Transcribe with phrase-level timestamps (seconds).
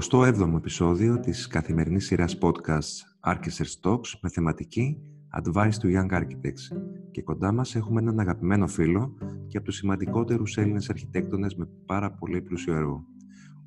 [0.00, 4.98] 27ο επεισόδιο της καθημερινής σειράς podcast Architects Talks με θεματική
[5.42, 6.76] Advice to Young Architects
[7.10, 9.14] και κοντά μας έχουμε έναν αγαπημένο φίλο
[9.46, 13.04] και από τους σημαντικότερους Έλληνες αρχιτέκτονες με πάρα πολύ πλούσιο έργο.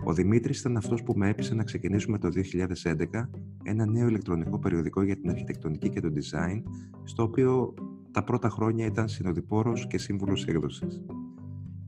[0.04, 3.30] Ο Δημήτρης ήταν αυτός που με έπεισε να ξεκινήσουμε το 2011
[3.64, 6.64] ένα νέο ηλεκτρονικό περιοδικό για την αρχιτεκτονική και το design,
[7.04, 7.74] στο οποίο
[8.12, 11.02] τα πρώτα χρόνια ήταν συνοδοιπόρος και σύμβουλος έκδοσης.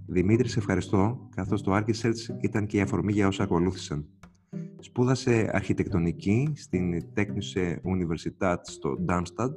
[0.08, 4.06] Δημήτρη, σε ευχαριστώ, καθώς το Archisearch ήταν και η αφορμή για όσα ακολούθησαν.
[4.84, 9.56] Σπούδασε αρχιτεκτονική στην Technische Universität στο Darmstadt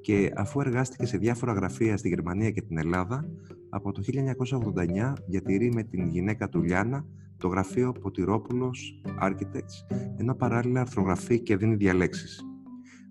[0.00, 3.28] και αφού εργάστηκε σε διάφορα γραφεία στη Γερμανία και την Ελλάδα,
[3.68, 10.80] από το 1989 διατηρεί με την γυναίκα του Λιάνα το γραφείο Ποτηρόπουλος Architects, ενώ παράλληλα
[10.80, 12.44] αρθρογραφεί και δίνει διαλέξεις.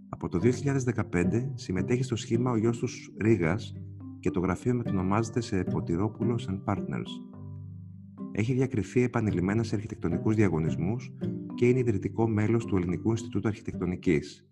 [0.09, 3.73] Από το 2015 συμμετέχει στο σχήμα ο γιος τους Ρήγας
[4.19, 7.32] και το γραφείο μετονομάζεται σε Ποτηρόπουλος and Partners.
[8.35, 11.13] Έχει διακριθεί επανειλημμένα σε αρχιτεκτονικούς διαγωνισμούς
[11.55, 14.47] και είναι ιδρυτικό μέλος του Ελληνικού Ινστιτούτου Αρχιτεκτονικής.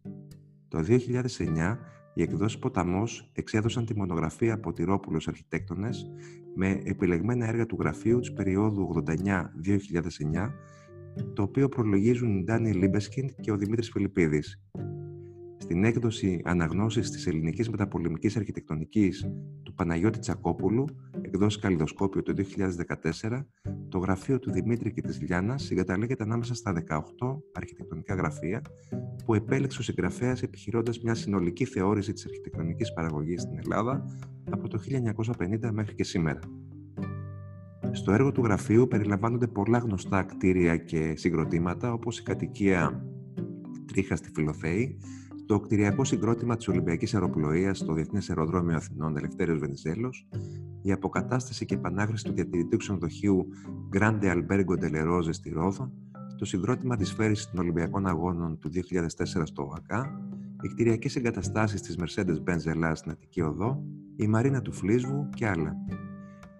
[0.67, 1.77] Το 2009,
[2.13, 6.09] οι εκδόσεις Ποταμός εξέδωσαν τη μονογραφία «Ποτηρόπουλος Αρχιτέκτονες»
[6.55, 10.53] με επιλεγμένα έργα του γραφείου της περίοδου 89-2009,
[11.33, 14.61] το οποίο προλογίζουν οι Ντάνιελ Λίμπεσκιντ και ο Δημήτρης Φιλιππίδης.
[15.57, 19.31] Στην έκδοση «Αναγνώσεις της ελληνικής μεταπολεμικής αρχιτεκτονικής»
[19.63, 20.85] του Παναγιώτη Τσακόπουλου,
[21.33, 22.33] εκδόσει Καλλιδοσκόπιο το
[23.21, 23.45] 2014,
[23.89, 27.01] το γραφείο του Δημήτρη και της Λιάννας συγκαταλέγεται ανάμεσα στα 18
[27.51, 28.61] αρχιτεκτονικά γραφεία
[29.25, 34.05] που επέλεξε ο συγγραφέας επιχειρώντας μια συνολική θεώρηση της αρχιτεκτονικής παραγωγής στην Ελλάδα
[34.51, 36.39] από το 1950 μέχρι και σήμερα.
[37.91, 43.05] Στο έργο του γραφείου περιλαμβάνονται πολλά γνωστά κτίρια και συγκροτήματα όπως η κατοικία
[43.85, 44.97] Τρίχα στη Φιλοθέη,
[45.45, 50.27] το κτηριακό συγκρότημα της Ολυμπιακής Αεροπλοείας στο Διεθνές Αεροδρόμιο Αθηνών Ελευθέρω Βενιζέλος,
[50.81, 53.47] η αποκατάσταση και επανάχρηση του διατηρητικού ξενοδοχείου
[53.93, 55.91] Grande Albergo delle Rose στη Ρόδο,
[56.37, 60.21] το συγκρότημα της φέρηση των Ολυμπιακών Αγώνων του 2004 στο ΟΑΚΑ,
[60.61, 63.83] οι κτηριακές εγκαταστάσεις της Mercedes-Benz Ελλάς στην Αττική Οδό,
[64.15, 65.75] η Μαρίνα του Φλίσβου και άλλα.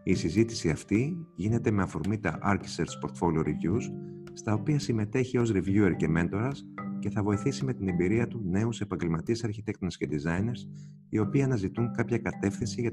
[0.03, 3.91] Η συζήτηση αυτή γίνεται με αφορμή τα Archisearch Portfolio Reviews,
[4.33, 6.65] στα οποία συμμετέχει ως reviewer και μέντορας
[7.01, 10.69] και θα βοηθήσει με την εμπειρία του νέους επαγγελματίες αρχιτέκτονες και designers,
[11.09, 12.91] οι οποίοι αναζητούν κάποια κατεύθυνση για,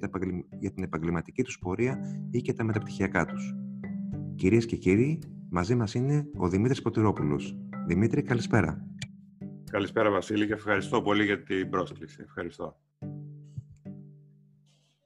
[0.61, 1.99] για την επαγγελματική τους πορεία
[2.31, 3.55] ή και τα μεταπτυχιακά τους.
[4.35, 5.19] Κυρίες και κύριοι,
[5.51, 7.57] μαζί μας είναι ο Δημήτρης Ποτηρόπουλος.
[7.87, 8.87] Δημήτρη, καλησπέρα.
[9.71, 12.19] Καλησπέρα Βασίλη και ευχαριστώ πολύ για την πρόσκληση.
[12.23, 12.77] Ευχαριστώ.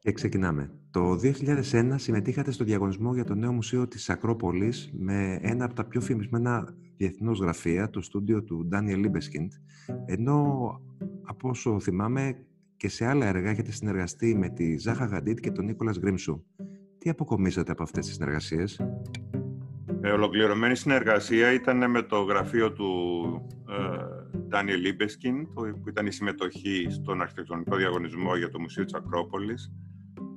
[0.02, 0.70] Και ξεκινάμε.
[0.90, 1.20] Το
[1.72, 6.00] 2001 συμμετείχατε στο διαγωνισμό για το νέο μουσείο της Ακρόπολης με ένα από τα πιο
[6.00, 9.48] φημισμένα διεθνώς γραφεία, το στούντιο του Daniel Libeskind,
[10.06, 10.66] ενώ
[11.22, 12.36] από όσο θυμάμαι
[12.76, 16.44] και σε άλλα έργα έχετε συνεργαστεί με τη Ζάχα Γαντίτ και τον Νίκολας Γκρίμσου.
[16.98, 18.80] Τι αποκομίσατε από αυτές τις συνεργασίες;
[20.00, 22.90] Ε, ολοκληρωμένη συνεργασία ήταν με το γραφείο του
[23.69, 29.72] ε, Daniel Libeskind, που ήταν η συμμετοχή στον αρχιτεκτονικό διαγωνισμό για το Μουσείο της Ακρόπολης,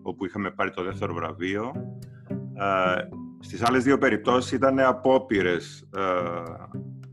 [0.08, 1.72] όπου είχαμε πάρει το δεύτερο βραβείο.
[2.54, 3.02] Ε,
[3.40, 6.02] στις άλλες δύο περιπτώσεις ήταν απόπειρες ε,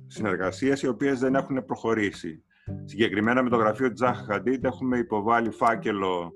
[0.07, 2.45] συνεργασίες οι οποίες δεν έχουν προχωρήσει.
[2.85, 6.33] Συγκεκριμένα με το γραφείο Τζάχ Χαντίτ έχουμε υποβάλει φάκελο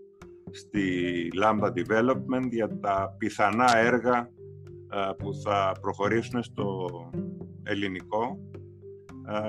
[0.51, 4.19] στη Lambda Development για τα πιθανά έργα
[4.91, 6.89] ε, που θα προχωρήσουν στο
[7.63, 8.39] ελληνικό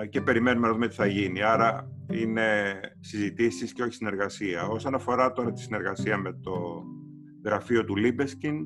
[0.02, 1.42] ε, και περιμένουμε να δούμε τι θα γίνει.
[1.42, 4.68] Άρα είναι συζητήσεις και όχι συνεργασία.
[4.68, 6.84] Όσον αφορά τώρα τη συνεργασία με το
[7.48, 8.66] γραφείο του Libeskind,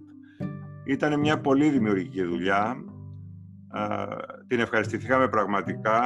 [0.86, 2.86] ήταν μια πολύ δημιουργική δουλειά.
[4.48, 6.00] Την ευχαριστηθήκαμε πραγματικά.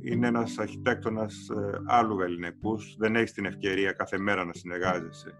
[0.00, 2.96] Είναι ένας αρχιτέκτονας ε, άλλου ελληνικούς.
[2.98, 5.34] Δεν έχεις την ευκαιρία κάθε μέρα να συνεργάζεσαι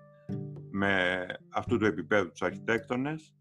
[0.70, 3.34] με αυτού του επίπεδου τους αρχιτέκτονες.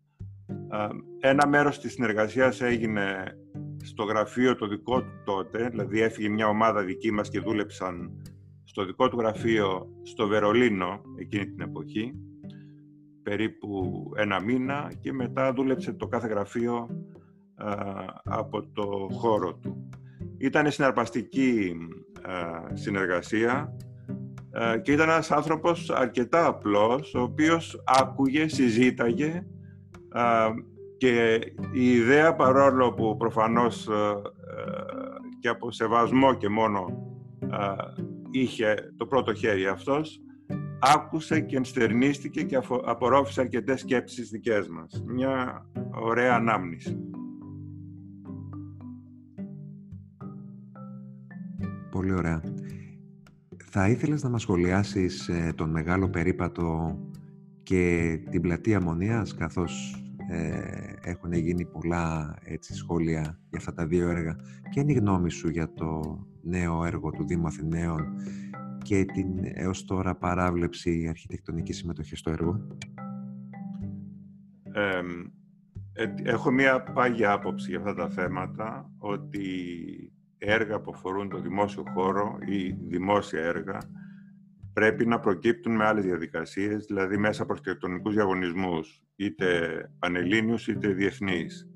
[1.19, 3.23] Ένα μέρος της συνεργασίας έγινε
[3.84, 8.22] στο γραφείο το δικό του τότε, δηλαδή έφυγε μια ομάδα δική μας και δούλεψαν
[8.63, 12.14] στο δικό του γραφείο στο Βερολίνο εκείνη την εποχή
[13.25, 16.89] περίπου ένα μήνα και μετά δούλεψε το κάθε γραφείο
[18.23, 19.89] από το χώρο του.
[20.37, 21.77] Ήταν συναρπαστική
[22.73, 23.75] συνεργασία
[24.81, 29.45] και ήταν ένας άνθρωπος αρκετά απλός, ο οποίος άκουγε, συζήταγε
[30.97, 31.39] και
[31.71, 33.89] η ιδέα παρόλο που προφανώς
[35.39, 37.07] και από σεβασμό και μόνο
[38.31, 40.19] είχε το πρώτο χέρι αυτός,
[40.79, 45.03] άκουσε και ενστερνίστηκε και απορρόφησε αρκετές σκέψεις δικές μας.
[45.05, 46.97] Μια ωραία ανάμνηση.
[51.91, 52.41] Πολύ ωραία.
[53.66, 56.97] Θα ήθελες να μας σχολιάσεις ε, τον μεγάλο περίπατο
[57.63, 60.59] και την πλατεία Μονίας, καθώς ε,
[61.01, 64.35] έχουν γίνει πολλά έτσι, σχόλια για αυτά τα δύο έργα.
[64.69, 68.07] Ποια είναι η γνώμη σου για το νέο έργο του Δήμου Αθηναίων
[68.85, 72.67] και την έως τώρα παράβλεψη αρχιτεκτονική συμμετοχή στο έργο;
[75.93, 79.47] Ε, έχω μία πάγια άποψη για αυτά τα θέματα, ότι
[80.37, 83.78] έργα που αφορούν το δημόσιο χώρο ή δημόσια έργα
[84.73, 91.70] πρέπει να προκύπτουν με άλλες διαδικασίες, δηλαδή μέσα από αρχιτεκτονικούς διαγωνισμούς, είτε πανελλήνιους είτε διεθνείς.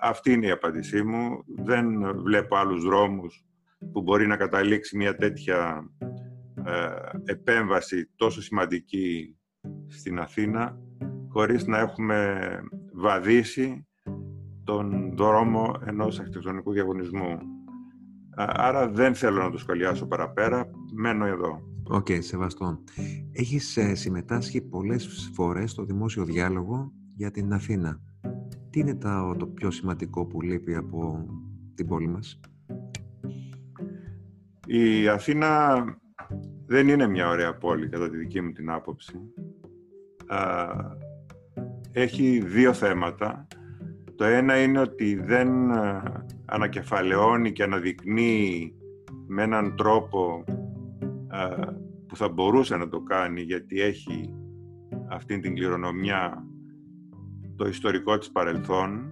[0.00, 1.44] Αυτή είναι η απάντησή μου.
[1.46, 3.47] Δεν βλέπω άλλους δρόμους
[3.92, 5.90] που μπορεί να καταλήξει μια τέτοια
[6.64, 9.36] ε, επέμβαση τόσο σημαντική
[9.86, 10.78] στην Αθήνα
[11.28, 12.48] χωρίς να έχουμε
[12.92, 13.86] βαδίσει
[14.64, 17.38] τον δρόμο ενός αρχιτεκτονικού διαγωνισμού.
[18.36, 21.62] Άρα δεν θέλω να το σχολιάσω παραπέρα, μένω εδώ.
[21.82, 22.82] OK, okay, σεβαστό.
[23.32, 28.00] Έχεις ε, συμμετάσχει πολλές φορές στο δημόσιο διάλογο για την Αθήνα.
[28.70, 31.26] Τι είναι το, το πιο σημαντικό που λείπει από
[31.74, 32.40] την πόλη μας;
[34.70, 35.84] Η Αθήνα
[36.66, 39.20] δεν είναι μια ωραία πόλη, κατά τη δική μου την άποψη.
[41.92, 43.46] Έχει δύο θέματα.
[44.14, 45.48] Το ένα είναι ότι δεν
[46.44, 48.74] ανακεφαλαιώνει και αναδεικνύει
[49.26, 50.44] με έναν τρόπο
[52.06, 54.34] που θα μπορούσε να το κάνει γιατί έχει
[55.08, 56.46] αυτή την κληρονομιά
[57.56, 59.10] το ιστορικό της παρελθόν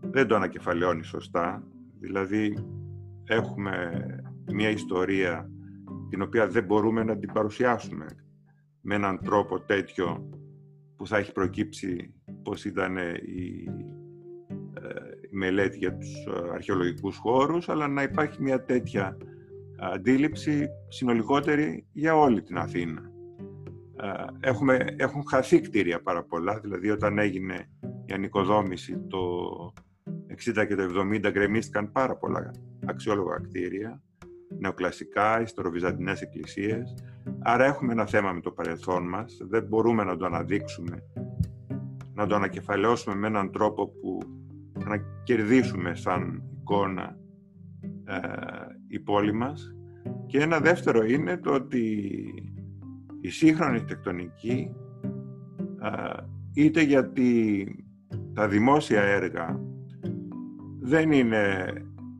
[0.00, 1.62] δεν το ανακεφαλαιώνει σωστά
[1.98, 2.56] δηλαδή
[3.26, 4.04] έχουμε
[4.52, 5.50] μια ιστορία
[6.08, 8.06] την οποία δεν μπορούμε να την παρουσιάσουμε
[8.80, 10.30] με έναν τρόπο τέτοιο
[10.96, 13.64] που θα έχει προκύψει πως ήταν η,
[14.74, 19.16] ε, η μελέτη για τους ε, αρχαιολογικούς χώρους, αλλά να υπάρχει μια τέτοια
[19.78, 23.10] αντίληψη συνολικότερη για όλη την Αθήνα.
[24.02, 27.70] Ε, έχουμε, έχουν χαθεί κτίρια πάρα πολλά, δηλαδή όταν έγινε
[28.06, 29.18] η ανοικοδόμηση το
[30.54, 30.82] 60 και το
[31.12, 32.50] 70 γκρεμίστηκαν πάρα πολλά
[32.86, 34.02] αξιόλογα κτίρια,
[34.58, 36.94] νεοκλασικά, ιστοροβυζαντινές εκκλησίες.
[37.38, 41.02] Άρα έχουμε ένα θέμα με το παρελθόν μας, δεν μπορούμε να το αναδείξουμε,
[42.14, 44.18] να το ανακεφαλαιώσουμε με έναν τρόπο που
[44.84, 47.16] να κερδίσουμε σαν εικόνα
[48.04, 48.18] ε,
[48.88, 49.74] η πόλη μας.
[50.26, 52.04] Και ένα δεύτερο είναι το ότι
[53.20, 54.70] η σύγχρονη τεκτονική
[55.82, 56.22] ε,
[56.54, 57.66] είτε γιατί
[58.34, 59.60] τα δημόσια έργα
[60.80, 61.72] δεν είναι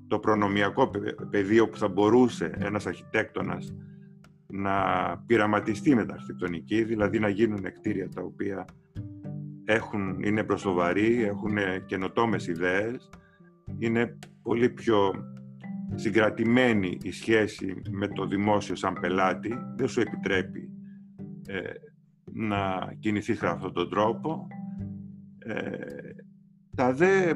[0.08, 0.90] το προνομιακό
[1.30, 3.74] πεδίο που θα μπορούσε ένας αρχιτέκτονας
[4.46, 4.74] να
[5.26, 8.64] πειραματιστεί με τα αρχιτεκτονική, δηλαδή να γίνουν κτίρια τα οποία
[9.64, 11.56] έχουν, είναι προσοβαροί, έχουν
[11.86, 13.10] καινοτόμες ιδέες,
[13.78, 15.12] είναι πολύ πιο
[15.94, 20.70] συγκρατημένη η σχέση με το δημόσιο σαν πελάτη, δεν σου επιτρέπει
[21.46, 21.60] ε,
[22.32, 24.46] να κινηθείς με αυτόν τον τρόπο.
[25.38, 25.70] Ε,
[26.76, 27.34] τα δε ε,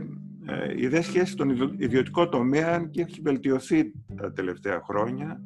[0.77, 5.45] η δε σχέση στον ιδιωτικό τομέα και έχει βελτιωθεί τα τελευταία χρόνια.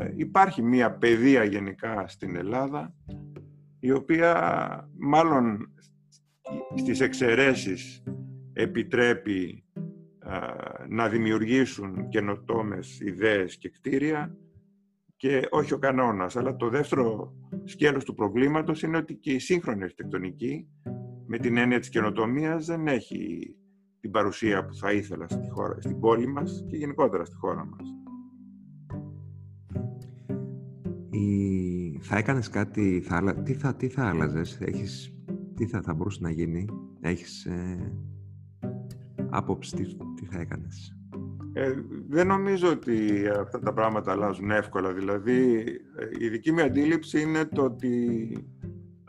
[0.00, 2.94] Ε, υπάρχει μία παιδεία γενικά στην Ελλάδα
[3.80, 4.34] η οποία
[4.98, 5.74] μάλλον
[6.76, 8.02] στις εξαιρέσεις
[8.52, 9.64] επιτρέπει
[10.24, 14.36] ε, να δημιουργήσουν καινοτόμες ιδέες και κτίρια
[15.16, 16.36] και όχι ο κανόνας.
[16.36, 17.34] Αλλά το δεύτερο
[17.64, 20.66] σκέλος του προβλήματος είναι ότι και η σύγχρονη αρχιτεκτονική
[21.26, 23.54] με την έννοια της καινοτομίας δεν έχει
[24.00, 27.94] την παρουσία που θα ήθελα στη χώρα, στην πόλη μας και γενικότερα στη χώρα μας.
[31.10, 31.98] Η...
[32.00, 33.42] Θα έκανες κάτι, θα...
[33.42, 35.14] τι, θα, τι θα άλλαζες, έχεις...
[35.54, 36.66] τι θα, θα μπορούσε να γίνει,
[37.00, 37.92] έχεις ε...
[39.30, 40.94] άποψη, τι, τι θα έκανες;
[41.52, 41.74] Ε,
[42.08, 44.92] δεν νομίζω ότι αυτά τα πράγματα αλλάζουν εύκολα.
[44.92, 45.58] Δηλαδή,
[45.96, 48.28] ε, η δική μου αντίληψη είναι το ότι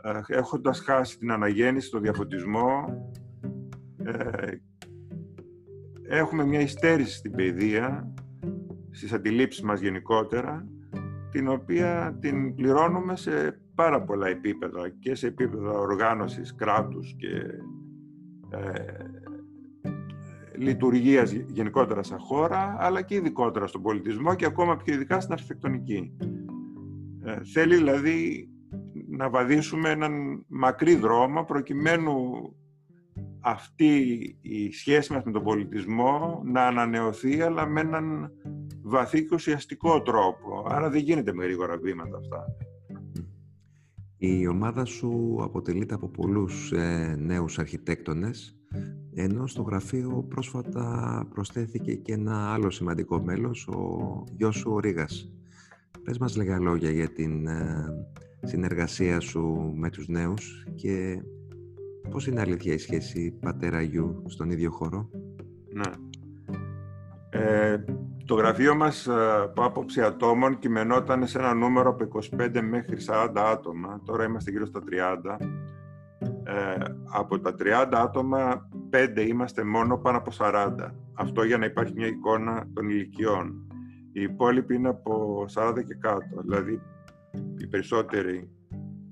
[0.02, 2.84] ε, έχοντας χάσει την αναγέννηση, το διαφωτισμό
[4.04, 4.52] ε,
[6.16, 8.12] έχουμε μια υστέρηση στην παιδεία,
[8.90, 10.66] στις αντιλήψεις μας γενικότερα,
[11.30, 17.28] την οποία την πληρώνουμε σε πάρα πολλά επίπεδα και σε επίπεδα οργάνωσης κράτους και
[18.56, 18.82] ε,
[20.56, 26.16] λειτουργίας γενικότερα σαν χώρα, αλλά και ειδικότερα στον πολιτισμό και ακόμα πιο ειδικά στην αρχιτεκτονική.
[27.24, 28.48] Ε, θέλει δηλαδή
[29.08, 32.12] να βαδίσουμε έναν μακρύ δρόμο προκειμένου
[33.42, 33.96] αυτή
[34.40, 38.32] η σχέση μας με τον πολιτισμό να ανανεωθεί αλλά με έναν
[38.82, 40.66] βαθύ και ουσιαστικό τρόπο.
[40.68, 42.44] Άρα δεν γίνεται με γρήγορα βήματα αυτά.
[44.16, 48.56] Η ομάδα σου αποτελείται από πολλούς ε, νέους αρχιτέκτονες
[49.14, 55.32] ενώ στο γραφείο πρόσφατα προσθέθηκε και ένα άλλο σημαντικό μέλος, ο γιος σου ο Ρήγας.
[56.04, 57.84] Πες μας λίγα λόγια για την ε,
[58.42, 61.22] συνεργασία σου με τους νέους και
[62.10, 65.08] πώς είναι αλήθεια η σχέση πατέρα-γιου στον ίδιο χώρο;
[65.74, 65.90] Ναι.
[67.34, 67.84] Ε,
[68.24, 73.28] το γραφείο μας ε, από άποψη ατόμων κειμενόταν σε ένα νούμερο από 25 μέχρι 40
[73.34, 74.00] άτομα.
[74.04, 75.36] Τώρα είμαστε γύρω στα 30.
[76.44, 80.74] Ε, από τα 30 άτομα, 5 είμαστε μόνο πάνω από 40.
[81.14, 83.66] Αυτό για να υπάρχει μια εικόνα των ηλικιών.
[84.12, 86.40] Οι υπόλοιποι είναι από 40 και κάτω.
[86.42, 86.80] Δηλαδή,
[87.56, 88.50] οι περισσότεροι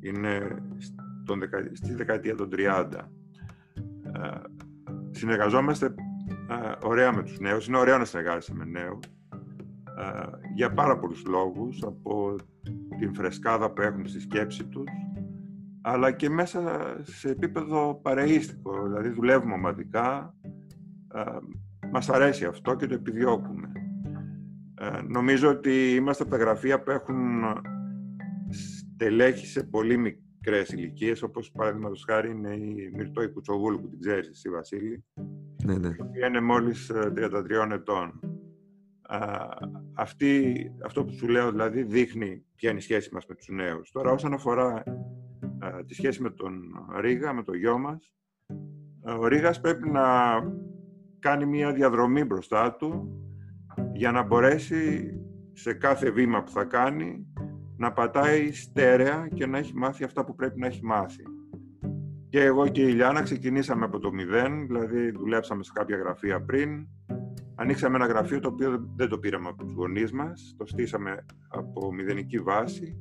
[0.00, 0.62] είναι
[1.30, 2.86] στον στη δεκαετία των 30.
[4.02, 4.40] Ε,
[5.10, 5.94] συνεργαζόμαστε
[6.48, 7.66] ε, ωραία με τους νέους.
[7.66, 9.04] Είναι ωραίο να συνεργάζεσαι με νέους.
[9.98, 12.36] Ε, για πάρα πολλούς λόγους, από
[12.98, 14.84] την φρεσκάδα που έχουν στη σκέψη τους,
[15.82, 18.82] αλλά και μέσα σε επίπεδο παρεΐστικο.
[18.82, 20.34] Δηλαδή δουλεύουμε ομαδικά,
[21.14, 21.22] ε,
[21.92, 23.72] μας αρέσει αυτό και το επιδιώκουμε.
[24.74, 27.42] Ε, νομίζω ότι είμαστε από τα γραφεία που έχουν
[28.50, 29.98] στελέχη σε πολύ
[30.40, 35.04] μικρές ηλικίες, όπως παραδείγματος χάρη είναι η Μυρτώ Κουτσογούλου που την ξέρεις εσύ, Βασίλη.
[35.64, 35.88] Ναι, ναι.
[35.88, 38.20] Η είναι μόλις 33 ε, ετών.
[39.94, 40.54] αυτή,
[40.84, 43.90] αυτό που σου λέω δηλαδή δείχνει ποια είναι η σχέση μας με τους νέους.
[43.90, 44.82] Τώρα όσον αφορά
[45.86, 46.52] τη σχέση με τον
[47.00, 48.12] Ρίγα, με το γιο μας,
[49.18, 50.02] ο Ρίγας πρέπει να
[51.18, 53.08] κάνει μια διαδρομή μπροστά του
[53.92, 55.12] για να μπορέσει
[55.52, 57.26] σε κάθε βήμα που θα κάνει
[57.80, 61.22] να πατάει στέρεα και να έχει μάθει αυτά που πρέπει να έχει μάθει.
[62.28, 66.86] Και εγώ και η Ιλιάνα ξεκινήσαμε από το μηδέν, δηλαδή δουλέψαμε σε κάποια γραφεία πριν.
[67.54, 71.92] Ανοίξαμε ένα γραφείο το οποίο δεν το πήραμε από τους γονείς μας, το στήσαμε από
[71.92, 72.96] μηδενική βάση.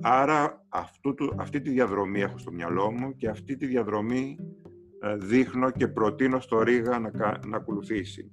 [0.00, 4.38] Άρα αυτού, αυτή τη διαδρομή έχω στο μυαλό μου και αυτή τη διαδρομή
[5.00, 7.10] ε, δείχνω και προτείνω στο Ρίγα να,
[7.46, 8.32] να ακολουθήσει.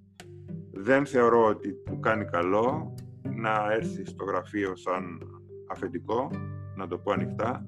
[0.71, 2.95] Δεν θεωρώ ότι του κάνει καλό
[3.35, 5.27] να έρθει στο γραφείο σαν
[5.73, 6.29] αφεντικό,
[6.75, 7.65] να το πω ανοιχτά.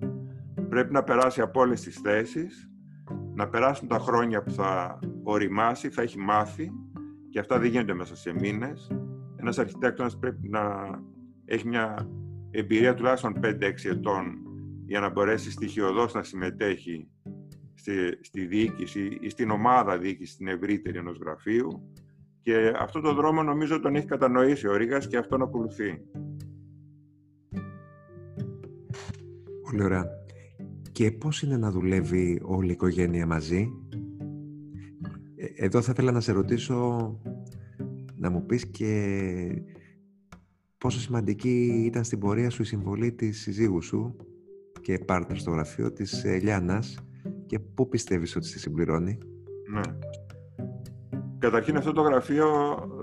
[0.70, 2.70] Πρέπει να περάσει από όλες τις θέσεις,
[3.34, 6.72] να περάσουν τα χρόνια που θα οριμάσει, θα έχει μάθει
[7.30, 8.92] και αυτά δεν γίνονται μέσα σε μήνες.
[9.36, 10.62] Ένας αρχιτέκτονας πρέπει να
[11.46, 12.10] έχει μια
[12.52, 14.38] εμπειρία τουλάχιστον 5-6 ετών
[14.86, 17.08] για να μπορέσει στοιχειοδός να συμμετέχει
[17.74, 21.94] στη, στη διοίκηση ή στην ομάδα διοίκησης στην ευρύτερη ενός γραφείου
[22.46, 26.02] και αυτό το δρόμο νομίζω τον έχει κατανοήσει ο Ρήγας και αυτόν ακολουθεί.
[29.70, 30.06] Πολύ ωραία.
[30.92, 33.70] Και πώς είναι να δουλεύει όλη η οικογένεια μαζί;
[35.36, 37.20] Ε, εδώ θα ήθελα να σε ρωτήσω
[38.16, 39.64] να μου πεις και
[40.78, 44.16] πόσο σημαντική ήταν στην πορεία σου η συμβολή της συζύγου σου
[44.82, 46.98] και πάρτερ στο γραφείο της Ελιάνας
[47.46, 49.18] και πού πιστεύεις ότι στη συμπληρώνει;
[49.74, 49.82] Ναι.
[51.40, 52.48] Καταρχήν αυτό το γραφείο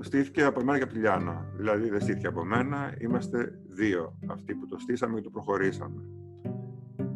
[0.01, 1.53] στήθηκε από μένα και από τη Λιάνα.
[1.57, 6.03] Δηλαδή δεν στήθηκε από μένα, είμαστε δύο αυτοί που το στήσαμε και το προχωρήσαμε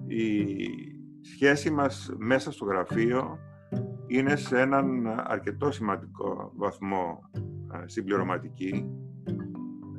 [0.07, 0.69] η
[1.23, 3.39] σχέση μας μέσα στο γραφείο
[4.07, 7.31] είναι σε έναν αρκετό σημαντικό βαθμό
[7.73, 8.91] ε, συμπληρωματική.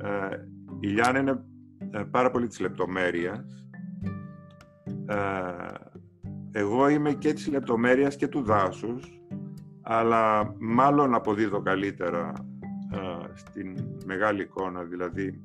[0.02, 0.36] Ε,
[0.80, 1.44] η Λιάννα είναι
[1.90, 3.64] ε, πάρα πολύ της λεπτομέρειας.
[6.50, 9.20] Εγώ είμαι και της λεπτομέρειας και του δάσους,
[9.82, 12.32] αλλά μάλλον αποδίδω καλύτερα
[13.34, 15.42] στην μεγάλη εικόνα, δηλαδή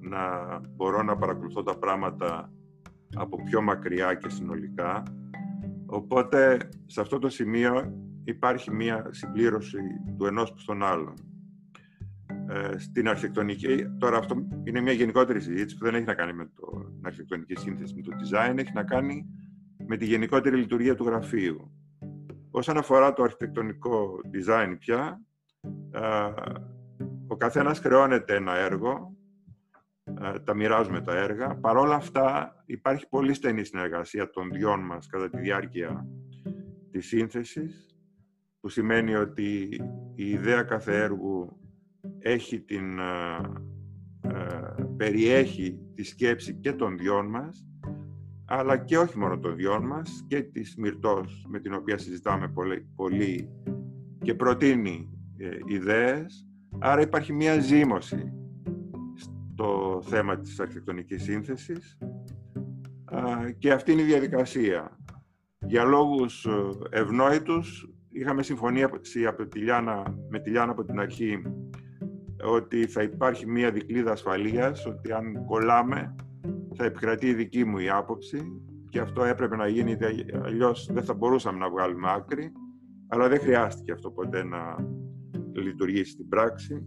[0.00, 0.20] να
[0.76, 2.52] μπορώ να παρακολουθώ τα πράγματα
[3.14, 5.02] από πιο μακριά και συνολικά.
[5.86, 7.92] Οπότε, σε αυτό το σημείο
[8.24, 9.78] υπάρχει μία συμπλήρωση
[10.18, 11.14] του ενός προς τον άλλον.
[12.48, 16.50] Ε, στην αρχιτεκτονική, τώρα αυτό είναι μια γενικότερη συζήτηση που δεν έχει να κάνει με
[16.54, 19.26] το, την αρχιτεκτονική σύνθεση, με το design, έχει να κάνει
[19.86, 21.72] με τη γενικότερη λειτουργία του γραφείου.
[22.50, 25.20] Όσον αφορά το αρχιτεκτονικό design πια,
[25.90, 26.00] ε,
[27.26, 29.19] ο καθένας χρεώνεται ένα έργο ε,
[30.44, 31.56] τα μοιράζουμε τα έργα.
[31.56, 36.06] Παρ' όλα αυτά υπάρχει πολύ στενή συνεργασία των δυο μας κατά τη διάρκεια
[36.90, 37.86] της σύνθεσης,
[38.60, 39.80] που σημαίνει ότι
[40.14, 41.60] η ιδέα κάθε έργου
[42.18, 43.40] έχει την, ε,
[44.20, 47.68] ε, περιέχει τη σκέψη και των δυο μας,
[48.44, 52.86] αλλά και όχι μόνο των δυο μας, και της Μυρτός, με την οποία συζητάμε πολύ,
[52.94, 53.50] πολύ
[54.22, 55.10] και προτείνει
[55.66, 56.48] ιδέες.
[56.78, 58.39] Άρα υπάρχει μία ζήμωση
[59.60, 61.98] το θέμα της αρχιτεκτονικής σύνθεσης
[63.58, 64.98] και αυτή είναι η διαδικασία.
[65.66, 66.50] Για λόγους ε,
[66.90, 68.86] ευνόητους είχαμε συμφωνία
[69.26, 71.42] από τη Λιάνα, με τη Λιάνα από την αρχή
[72.44, 76.14] ότι θα υπάρχει μία δικλίδα ασφαλείας, ότι αν κολλάμε
[76.74, 78.42] θα επικρατεί η δική μου η άποψη
[78.88, 79.96] και αυτό έπρεπε να γίνει,
[80.44, 82.52] αλλιώς δεν θα μπορούσαμε να βγάλουμε άκρη,
[83.08, 84.76] αλλά δεν χρειάστηκε αυτό ποτέ να
[85.52, 86.86] λειτουργήσει στην πράξη.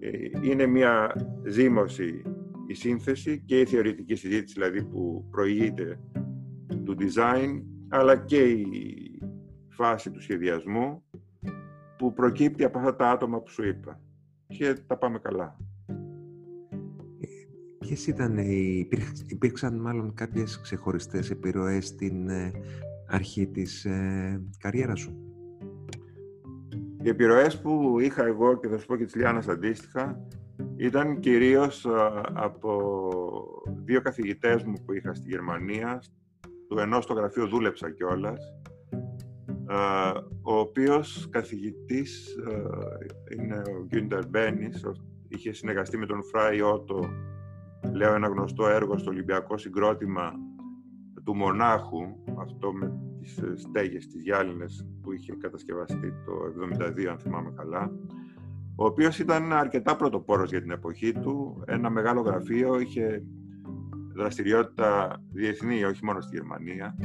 [0.00, 0.10] Ε,
[0.42, 1.14] είναι μια
[1.46, 2.22] ζήμωση
[2.66, 6.00] η σύνθεση και η θεωρητική συζήτηση δηλαδή που προηγείται
[6.84, 8.64] του design αλλά και η
[9.68, 11.02] φάση του σχεδιασμού
[11.98, 14.00] που προκύπτει από αυτά τα άτομα που σου είπα.
[14.46, 15.56] Και τα πάμε καλά.
[17.78, 18.88] Ποιες ήταν οι...
[19.26, 22.52] Υπήρξαν μάλλον κάποιες ξεχωριστές επιρροές στην ε,
[23.08, 25.27] αρχή της ε, καριέρας σου;
[27.02, 30.26] Οι επιρροές που είχα εγώ και θα σου πω και της Λιάννας αντίστοιχα
[30.76, 31.90] ήταν κυρίως ε,
[32.32, 32.92] από
[33.84, 36.02] δύο καθηγητές μου που είχα στη Γερμανία.
[36.68, 38.38] Του ενός στο γραφείο δούλεψα κιόλας.
[39.68, 42.36] Ε, ο οποίος καθηγητής
[43.38, 44.84] είναι ο Γκίντερ Μπένις,
[45.28, 47.10] είχε συνεργαστεί με τον Φράι Ότο,
[47.92, 50.32] λέω ένα γνωστό έργο στο Ολυμπιακό συγκρότημα
[51.28, 51.98] του Μονάχου,
[52.38, 56.32] αυτό με τις στέγες, τις γυάλινες που είχε κατασκευαστεί το
[57.02, 57.92] 1972, αν θυμάμαι καλά,
[58.76, 63.22] ο οποίος ήταν αρκετά πρωτοπόρος για την εποχή του, ένα μεγάλο γραφείο, είχε
[64.14, 66.96] δραστηριότητα διεθνή, όχι μόνο στη Γερμανία,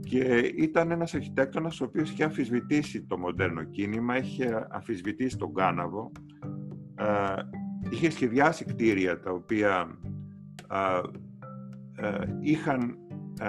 [0.00, 6.12] και ήταν ένας αρχιτέκτονας ο οποίος είχε αμφισβητήσει το μοντέρνο κίνημα, είχε αμφισβητήσει τον Κάναβο,
[6.94, 7.34] ε,
[7.90, 9.98] είχε σχεδιάσει κτίρια τα οποία
[11.96, 12.96] ε, είχαν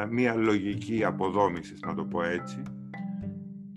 [0.10, 2.62] μία λογική αποδόμησης, να το πω έτσι.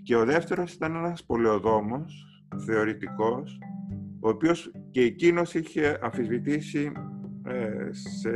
[0.03, 2.25] Και ο δεύτερος ήταν ένας πολεοδόμος,
[2.65, 3.59] θεωρητικός,
[4.19, 6.91] ο οποίος και εκείνος είχε αμφισβητήσει
[7.43, 8.29] ε, σε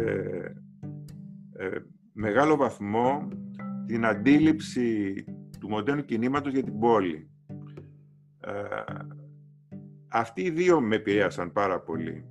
[1.53, 1.79] ε,
[2.13, 3.27] μεγάλο βαθμό
[3.85, 5.13] την αντίληψη
[5.59, 7.29] του μοντέρνου κινήματος για την πόλη.
[8.39, 8.51] Ε,
[10.07, 12.25] αυτοί οι δύο με επηρέασαν πάρα πολύ.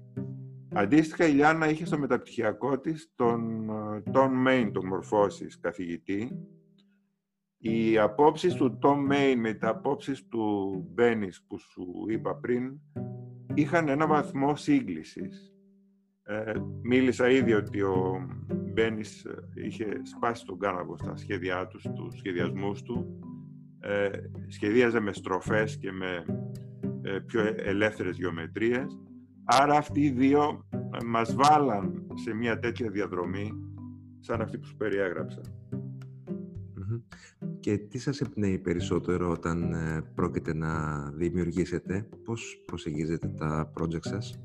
[0.73, 3.70] Αντίστοιχα, η Λιάννα είχε στο μεταπτυχιακό της τον
[4.01, 6.49] Τον Μέιν, τον Μορφώσης, καθηγητή.
[7.59, 12.81] Οι απόψεις του Τον Μέιν με τα απόψεις του Μπένις που σου είπα πριν
[13.55, 15.55] είχαν ένα βαθμό σύγκλησης.
[16.23, 16.53] Ε,
[16.83, 18.27] μίλησα ήδη ότι ο
[18.73, 23.19] Μπένις είχε σπάσει τον κάναβο στα σχέδιά του, στους σχεδιασμούς του.
[23.81, 24.11] Ε,
[24.47, 26.25] σχεδίαζε με στροφές και με
[27.03, 28.99] ε, πιο ελεύθερες γεωμετρίες.
[29.45, 33.53] Άρα αυτοί οι δύο ε, μας βάλαν σε μια τέτοια διαδρομή
[34.21, 35.41] σαν αυτή που σου περιεγραψα
[37.61, 44.41] Και τι σας εμπνέει περισσότερο όταν ε, πρόκειται να δημιουργήσετε, πώς προσεγγίζετε τα project σας;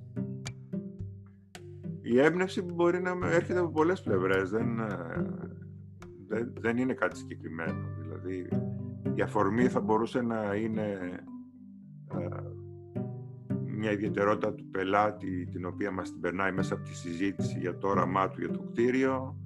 [2.02, 4.68] Η έμπνευση μπορεί να έρχεται από πολλές πλευρές, δεν,
[6.28, 7.88] δεν, δεν είναι κάτι συγκεκριμένο.
[8.02, 8.48] Δηλαδή,
[9.16, 11.20] η αφορμή θα μπορούσε να είναι
[13.66, 17.88] μια ιδιαιτερότητα του πελάτη την οποία μας την περνάει μέσα από τη συζήτηση για το
[17.88, 19.40] όραμά του για το κτίριο.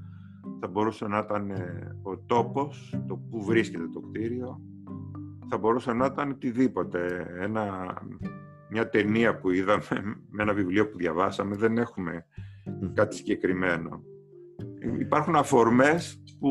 [0.59, 4.61] Θα μπορούσε να ήταν ε, ο τόπος, το που βρίσκεται το κτίριο.
[5.49, 7.27] Θα μπορούσε να ήταν οτιδήποτε.
[7.39, 7.93] Ένα,
[8.69, 9.83] μια ταινία που είδαμε
[10.29, 11.55] με ένα βιβλίο που διαβάσαμε.
[11.55, 12.25] Δεν έχουμε
[12.93, 14.03] κάτι συγκεκριμένο.
[14.99, 16.49] Υπάρχουν αφορμές που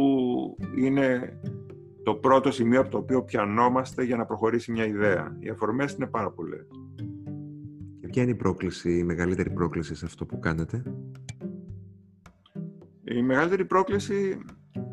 [0.77, 1.39] είναι
[2.03, 5.37] το πρώτο σημείο από το οποίο πιανόμαστε για να προχωρήσει μια ιδέα.
[5.39, 6.67] Οι αφορμές είναι πάρα πολλές.
[8.11, 10.83] Ποια είναι η πρόκληση, η μεγαλύτερη πρόκληση σε αυτό που κάνετε;
[13.11, 14.41] Η μεγαλύτερη πρόκληση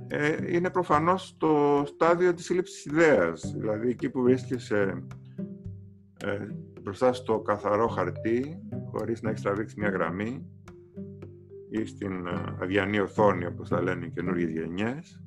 [0.08, 3.54] ε, είναι προφανώς το στάδιο της σύλληψης ιδέας.
[3.58, 5.04] Δηλαδή εκεί που βρίσκεσαι
[6.24, 6.38] ε,
[6.82, 10.46] μπροστά στο καθαρό χαρτί, χωρίς να έχεις τραβήξει μια γραμμή
[11.70, 15.24] ή στην ε, αδιανή οθόνη, όπως θα λένε οι καινούργιες γενιές,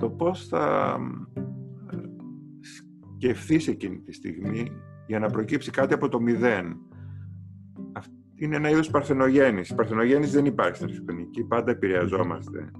[0.00, 0.96] το πώς θα
[1.92, 1.96] ε,
[3.16, 4.72] σκεφτείς εκείνη τη στιγμή
[5.06, 6.76] για να προκύψει κάτι από το μηδέν.
[8.36, 9.68] Αυτή είναι ένα είδος παρθενογέννης.
[9.68, 11.44] Η παρθενογέννης δεν υπάρχει στην αρχιτεκτονική.
[11.44, 12.70] Πάντα επηρεαζόμαστε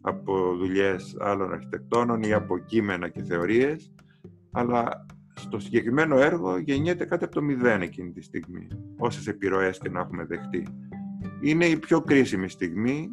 [0.00, 3.94] από δουλειές άλλων αρχιτεκτόνων ή από κείμενα και θεωρίες,
[4.52, 9.88] αλλά στο συγκεκριμένο έργο γεννιέται κάτι από το μηδέν εκείνη τη στιγμή, όσες επιρροές και
[9.88, 10.66] να έχουμε δεχτεί.
[11.40, 13.08] Είναι η πιο κρίσιμη στιγμή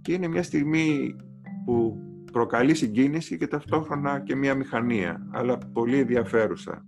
[0.00, 1.16] και είναι μια στιγμή
[1.64, 1.98] που
[2.32, 6.86] προκαλεί συγκίνηση και ταυτόχρονα και μια μηχανία, αλλά πολύ ενδιαφέρουσα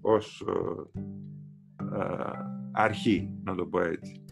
[0.00, 1.02] ως ε,
[1.98, 4.24] ε, αρχή, να το πω έτσι.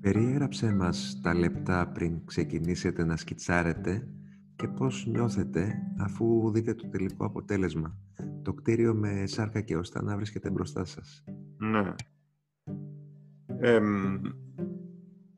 [0.00, 4.08] Περιέγραψε μας τα λεπτά πριν ξεκινήσετε να σκιτσάρετε
[4.56, 7.98] και πώς νιώθετε αφού δείτε το τελικό αποτέλεσμα.
[8.42, 11.24] Το κτίριο με σάρκα και ώστα να βρίσκεται μπροστά σας.
[11.58, 11.94] Ναι.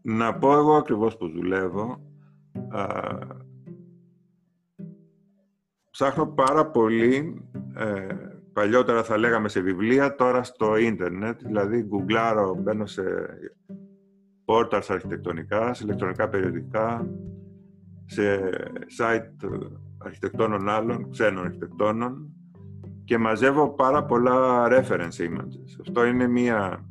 [0.02, 2.10] να πω εγώ ακριβώς που δουλεύω.
[5.90, 7.42] ψάχνω πάρα πολύ
[7.74, 13.02] ε, παλιότερα θα λέγαμε σε βιβλία, τώρα στο ίντερνετ, δηλαδή γκουγκλάρω, μπαίνω σε
[14.44, 17.08] πόρταρς αρχιτεκτονικά, σε ηλεκτρονικά περιοδικά,
[18.04, 18.50] σε
[18.98, 19.50] site
[19.98, 22.32] αρχιτεκτόνων άλλων, ξένων αρχιτεκτόνων
[23.04, 25.80] και μαζεύω πάρα πολλά reference images.
[25.80, 26.86] Αυτό είναι μία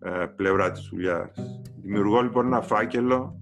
[0.00, 1.62] ε, πλευρά της δουλειάς.
[1.82, 3.40] Δημιουργώ λοιπόν ένα φάκελο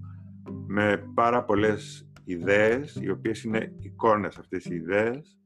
[0.67, 5.37] με πάρα πολλές ιδέες, οι οποίες είναι εικόνες αυτές οι ιδέες,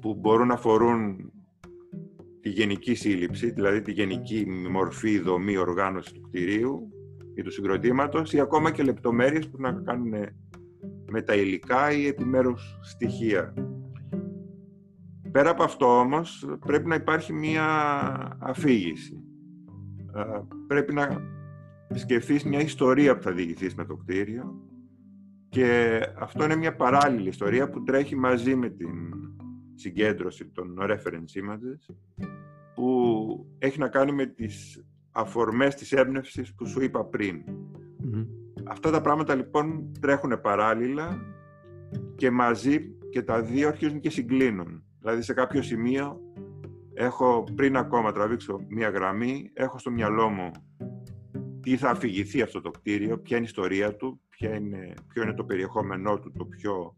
[0.00, 1.32] που μπορούν να αφορούν
[2.40, 6.92] τη γενική σύλληψη, δηλαδή τη γενική μορφή, δομή, οργάνωση του κτηρίου
[7.34, 10.12] ή του συγκροτήματος ή ακόμα και λεπτομέρειες που να κάνουν
[11.10, 13.54] με τα υλικά ή επιμέρους στοιχεία.
[15.30, 17.66] Πέρα από αυτό όμως πρέπει να υπάρχει μία
[18.40, 19.24] αφήγηση.
[20.66, 21.22] Πρέπει να
[21.94, 24.68] σκεφτείς μια ιστορία που θα διηγηθείς με το κτίριο
[25.48, 28.88] και αυτό είναι μια παράλληλη ιστορία που τρέχει μαζί με την
[29.80, 31.94] συγκέντρωση των reference images
[32.74, 37.42] που έχει να κάνει με τις αφορμές της έμπνευσης που σου είπα πριν.
[38.64, 41.18] Αυτά τα πράγματα λοιπόν τρέχουν παράλληλα
[42.16, 44.84] και μαζί και τα δύο αρχίζουν και συγκλίνουν.
[45.00, 46.20] Δηλαδή σε κάποιο σημείο
[46.94, 50.50] έχω πριν ακόμα τραβήξω μία γραμμή, έχω στο μυαλό μου
[51.60, 55.34] τι θα αφηγηθεί αυτό το κτίριο, ποια είναι η ιστορία του, ποια είναι, ποιο είναι
[55.34, 56.96] το περιεχόμενό του, το πιο,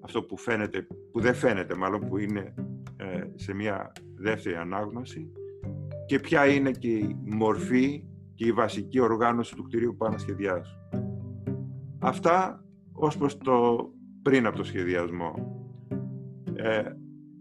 [0.00, 2.54] αυτό που φαίνεται, που δεν φαίνεται μάλλον, που είναι
[2.96, 5.30] ε, σε μια δεύτερη ανάγνωση
[6.06, 10.18] και ποια είναι και η μορφή και η βασική οργάνωση του κτηρίου που πάω να
[10.18, 10.78] σχεδιάσω.
[11.98, 13.88] Αυτά ως προς το
[14.22, 15.34] πριν από το σχεδιασμό.
[16.54, 16.82] Ε,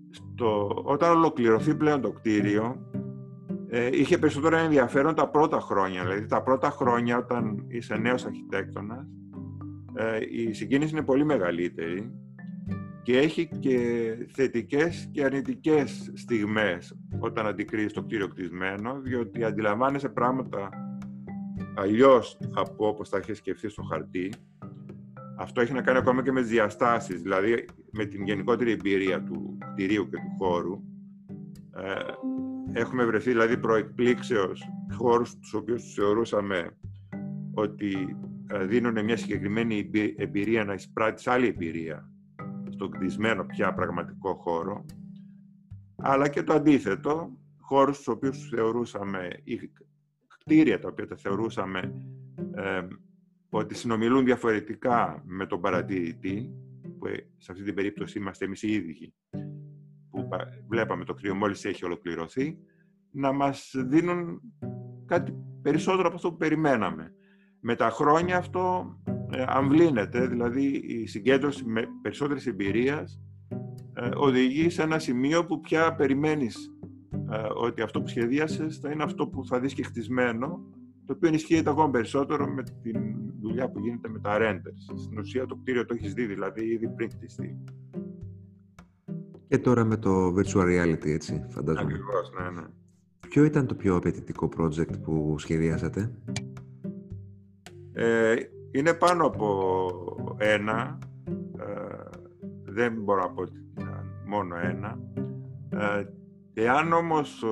[0.09, 2.89] στο, όταν ολοκληρωθεί πλέον το κτίριο,
[3.67, 6.01] ε, είχε περισσότερο ενδιαφέρον τα πρώτα χρόνια.
[6.01, 9.07] Δηλαδή, τα πρώτα χρόνια όταν είσαι νέος αρχιτέκτονας,
[9.93, 12.11] ε, η συγκίνηση είναι πολύ μεγαλύτερη
[13.03, 13.77] και έχει και
[14.31, 20.69] θετικές και αρνητικές στιγμές όταν αντικρίζεις το κτίριο κτισμένο, διότι αντιλαμβάνεσαι πράγματα
[21.75, 24.33] αλλιώς από όπως τα έχει σκεφτεί στο χαρτί.
[25.37, 29.57] Αυτό έχει να κάνει ακόμα και με τις διαστάσεις, δηλαδή με την γενικότερη εμπειρία του
[29.73, 30.81] κτηρίου και του χώρου.
[31.75, 34.63] Ε, έχουμε βρεθεί δηλαδή προεκπλήξεως
[34.93, 36.77] χώρους τους οποίους θεωρούσαμε
[37.53, 42.12] ότι ε, δίνουν μια συγκεκριμένη εμπειρία να εισπράττεις άλλη εμπειρία
[42.73, 44.85] στον κτισμένο πια πραγματικό χώρο
[45.95, 49.71] αλλά και το αντίθετο, χώρους στους οποίους θεωρούσαμε ή
[50.27, 51.93] κτίρια τα οποία τα θεωρούσαμε
[52.55, 52.87] ε,
[53.49, 56.53] ότι συνομιλούν διαφορετικά με τον παρατηρητή
[56.99, 59.13] που ε, σε αυτή την περίπτωση είμαστε εμείς οι ίδιοι
[60.09, 60.27] που
[60.67, 62.57] βλέπαμε το κρύο μόλις έχει ολοκληρωθεί,
[63.11, 64.41] να μας δίνουν
[65.05, 67.13] κάτι περισσότερο από αυτό που περιμέναμε.
[67.59, 68.95] Με τα χρόνια αυτό
[69.35, 73.21] ε, αμβλύνεται, δηλαδή η συγκέντρωση με περισσότερης εμπειρίας
[73.93, 76.73] ε, οδηγεί σε ένα σημείο που πια περιμένεις
[77.31, 80.59] ε, ότι αυτό που σχεδίασες θα είναι αυτό που θα δεις και χτισμένο,
[81.05, 82.91] το οποίο ενισχύεται ακόμα περισσότερο με τη
[83.41, 84.97] δουλειά που γίνεται με τα renders.
[85.03, 87.63] Στην ουσία το κτίριο το έχεις δει δηλαδή ήδη πριν χτιστεί.
[89.47, 91.93] Και τώρα με το virtual reality, έτσι, φαντάζομαι.
[91.93, 92.67] Ακριβώς, ναι, ναι.
[93.29, 96.11] Ποιο ήταν το πιο απαιτητικό project που σχεδιάσατε;
[97.93, 98.35] Ε,
[98.75, 100.97] είναι πάνω από ένα.
[101.57, 102.19] Ε,
[102.63, 103.73] δεν μπορώ να πω ότι
[104.25, 104.99] μόνο ένα.
[105.69, 106.03] Ε,
[106.53, 107.43] εάν όμως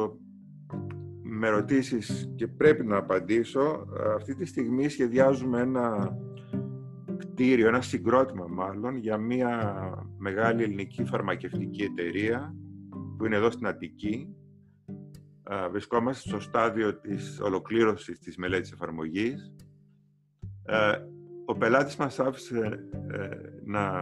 [1.21, 6.17] με ρωτήσεις και πρέπει να απαντήσω, αυτή τη στιγμή σχεδιάζουμε ένα
[7.17, 9.73] κτίριο, ένα συγκρότημα μάλλον, για μια
[10.17, 12.55] μεγάλη ελληνική φαρμακευτική εταιρεία
[13.17, 14.35] που είναι εδώ στην Αττική.
[15.71, 19.53] Βρισκόμαστε στο στάδιο της ολοκλήρωσης της μελέτης εφαρμογής.
[21.45, 23.27] Ο πελάτης μας άφησε ε,
[23.63, 24.01] να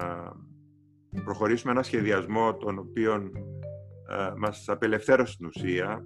[1.24, 3.32] προχωρήσουμε ένα σχεδιασμό τον οποίο
[4.38, 6.06] μας απελευθέρωσε στην ουσία,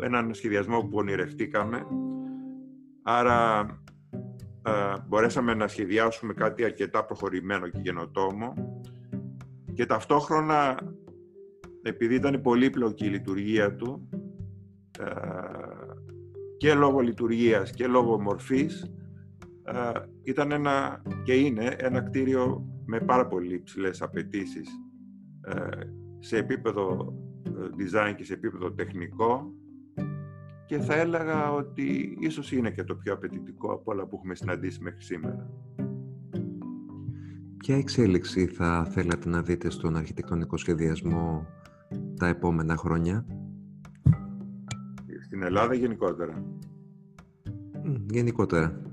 [0.00, 1.86] έναν σχεδιασμό που ονειρευτήκαμε.
[3.02, 3.66] Άρα
[5.08, 8.54] μπορέσαμε να σχεδιάσουμε κάτι αρκετά προχωρημένο και γενοτόμο
[9.72, 10.78] και ταυτόχρονα
[11.82, 14.08] επειδή ήταν πολύπλοκη η λειτουργία του
[16.56, 18.92] και λόγω λειτουργίας και λόγω μορφής
[20.22, 24.68] ήταν ένα και είναι ένα κτίριο με πάρα πολύ ψηλές απαιτήσεις
[26.18, 27.14] σε επίπεδο
[27.46, 29.52] ε, design και σε επίπεδο τεχνικό
[30.66, 34.82] και θα έλεγα ότι ίσως είναι και το πιο απαιτητικό από όλα που έχουμε συναντήσει
[34.82, 35.50] μέχρι σήμερα.
[37.56, 41.46] Ποια εξέλιξη θα θέλατε να δείτε στον αρχιτεκτονικό σχεδιασμό
[42.16, 43.26] τα επόμενα χρόνια;
[45.24, 46.44] Στην Ελλάδα γενικότερα.
[48.10, 48.85] Γενικότερα.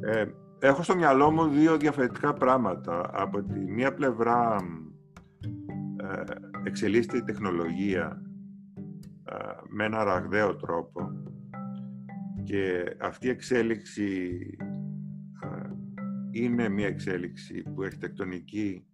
[0.00, 0.24] Ε,
[0.58, 3.10] έχω στο μυαλό μου δύο διαφορετικά πράγματα.
[3.12, 4.56] Από τη μία πλευρά
[5.96, 6.22] ε,
[6.64, 8.18] εξελίσσεται η τεχνολογία
[9.68, 11.10] με ένα ραγδαίο τρόπο
[12.44, 14.38] και αυτή η εξέλιξη
[16.30, 18.86] είναι μια εξέλιξη που η αρχιτεκτονική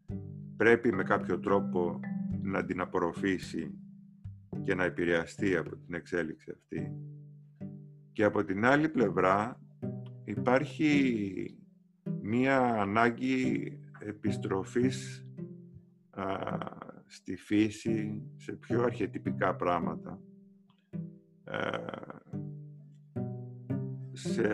[0.56, 2.00] πρέπει με κάποιο τρόπο
[2.42, 3.74] να την απορροφήσει
[4.64, 6.92] και να επηρεαστεί από την εξέλιξη αυτή.
[8.12, 9.60] Και από την άλλη πλευρά
[10.24, 11.58] υπάρχει
[12.22, 15.26] μία ανάγκη επιστροφής
[17.06, 20.20] στη φύση, σε πιο αρχιετυπικά πράγματα.
[24.12, 24.44] σε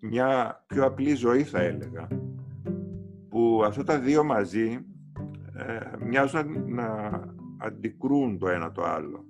[0.00, 2.08] μια πιο απλή ζωή θα έλεγα,
[3.28, 4.86] που αυτά τα δύο μαζί
[5.54, 7.10] ε, μοιάζουν να,
[7.58, 9.25] αντικρούν το ένα το άλλο.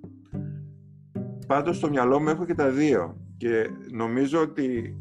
[1.47, 3.17] Πάντως στο μυαλό μου έχω και τα δύο.
[3.37, 4.97] Και νομίζω ότι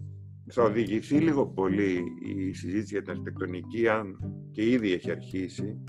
[0.46, 4.18] θα οδηγηθεί λίγο πολύ η συζήτηση για την αρχιτεκτονική, αν
[4.50, 5.84] και ήδη έχει αρχίσει,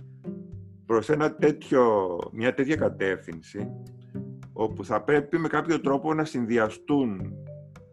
[0.85, 3.67] προς ένα τέτοιο, μια τέτοια κατεύθυνση,
[4.53, 7.33] όπου θα πρέπει με κάποιο τρόπο να συνδυαστούν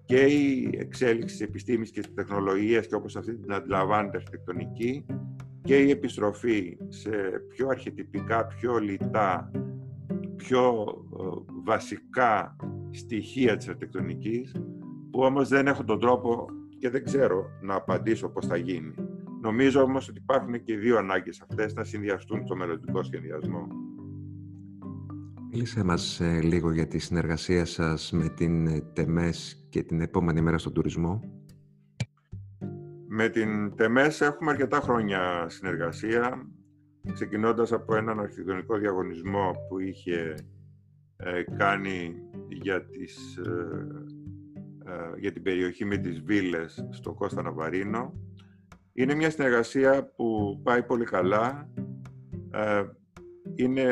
[0.05, 5.07] και η εξέλιξη της επιστήμης και της τεχνολογίας και όπως αυτή την αντιλαμβάνεται αρχιτεκτονική
[5.63, 7.11] και η επιστροφή σε
[7.49, 9.51] πιο αρχιτυπικά, πιο λιτά,
[10.47, 10.87] πιο
[11.21, 12.57] ε, βασικά
[12.91, 14.53] στοιχεία της αρχιτεκτονικής
[15.11, 16.47] που όμως δεν έχω τον τρόπο
[16.79, 18.95] και δεν ξέρω να απαντήσω πώς θα γίνει.
[19.41, 23.69] Νομίζω όμως ότι υπάρχουν και δύο ανάγκες αυτές να συνδυαστούν στο μελλοντικό σχεδιασμό.
[25.51, 30.41] Μίλησέ μας ε, λίγο για τη συνεργασία σας με την ε, ΤΕΜΕΣ και την επόμενη
[30.41, 31.21] μέρα στον τουρισμό.
[33.09, 36.49] Με την ΤΕΜΕΣ έχουμε αρκετά χρόνια συνεργασία,
[37.13, 40.35] ξεκινώντας από έναν αρχιτεκτονικό διαγωνισμό που είχε
[41.17, 42.15] ε, κάνει
[42.49, 43.39] για, τις,
[45.19, 48.15] για την περιοχή με τις βίλες στο Κώστα Ναβαρίνο.
[48.93, 51.71] Είναι μια συνεργασία που πάει πολύ καλά.
[53.55, 53.89] είναι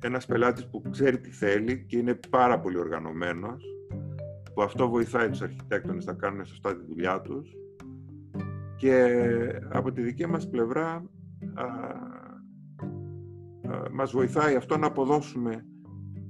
[0.00, 3.64] ένας πελάτης που ξέρει τι θέλει και είναι πάρα πολύ οργανωμένος,
[4.54, 7.56] που αυτό βοηθάει τους αρχιτέκτονες να κάνουν σωστά τη δουλειά τους
[8.76, 9.18] και
[9.68, 11.02] από τη δική μας πλευρά α,
[13.92, 15.66] μας βοηθάει αυτό να αποδώσουμε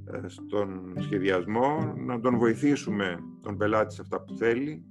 [0.05, 4.83] ε, στον σχεδιασμό, να τον βοηθήσουμε τον πελάτη σε αυτά που θέλει.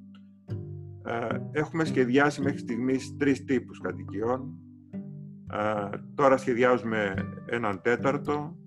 [1.52, 4.60] Έχουμε σχεδιάσει μέχρι στιγμής τρεις τύπους κατοικιών.
[6.16, 7.14] Τώρα σχεδιάζουμε
[7.46, 8.58] έναν τέταρτο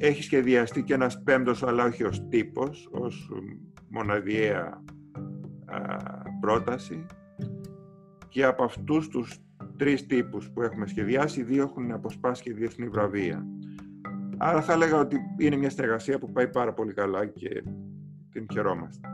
[0.00, 3.30] έχει σχεδιαστεί και ένας πέμπτος, αλλά όχι ως τύπος, ως
[3.88, 4.84] μοναδιαία
[6.40, 7.06] πρόταση.
[8.28, 9.38] Και από αυτούς τους
[9.78, 13.46] τρεις τύπους που έχουμε σχεδιάσει, οι δύο έχουν αποσπάσει και διεθνή βραβεία.
[14.36, 17.62] Άρα θα έλεγα ότι είναι μια συνεργασία που πάει πάρα πολύ καλά και
[18.30, 19.08] την χαιρόμαστε.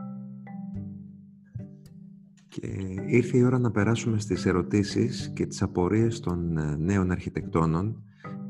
[2.47, 2.67] Και
[3.05, 8.03] ήρθε η ώρα να περάσουμε στις ερωτήσεις και τις απορίες των ε, νέων αρχιτεκτόνων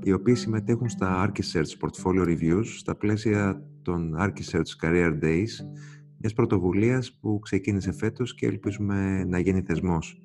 [0.04, 5.50] οι οποίοι συμμετέχουν στα ArchiSearch Portfolio Reviews στα πλαίσια των ArchiSearch Career Days,
[6.18, 10.22] μιας πρωτοβουλίας που ξεκίνησε φέτος και ελπίζουμε να γίνει θεσμός.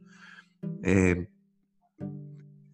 [0.80, 1.14] Ε,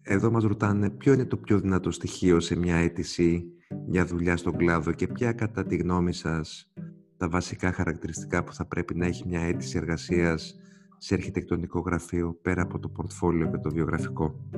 [0.01, 3.45] εδώ μας ρωτάνε ποιο είναι το πιο δυνατό στοιχείο σε μια αίτηση
[3.85, 6.71] για δουλειά στον κλάδο και ποια κατά τη γνώμη σας
[7.17, 10.59] τα βασικά χαρακτηριστικά που θα πρέπει να έχει μια αίτηση εργασίας
[10.97, 14.49] σε αρχιτεκτονικό γραφείο πέρα από το πορτφόλιο και το βιογραφικό;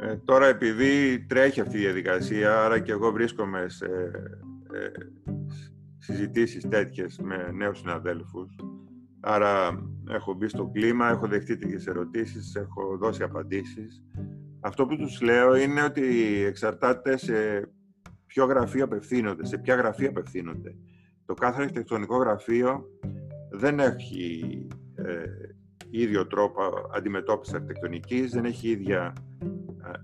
[0.00, 3.86] Ε, τώρα επειδή τρέχει αυτή η διαδικασία, άρα και εγώ βρίσκομαι σε
[4.72, 4.88] ε,
[5.98, 8.56] συζητήσεις τέτοιες με νέους συναδέλφους,
[9.24, 14.02] άρα έχω μπει στο κλίμα, έχω δεχτεί τέτοιες ερωτήσεις, έχω δώσει απαντήσεις.
[14.60, 16.02] Αυτό που τους λέω είναι ότι
[16.46, 17.34] εξαρτάται σε
[18.26, 20.76] ποιο γραφείο απευθύνονται, σε ποια γραφεία απευθύνονται.
[21.26, 22.84] Το κάθε αρχιτεκτονικό γραφείο
[23.50, 25.22] δεν έχει ε,
[25.90, 26.60] ίδιο τρόπο
[26.94, 29.12] αντιμετώπισης αρχιτεκτονικής, δεν έχει ίδια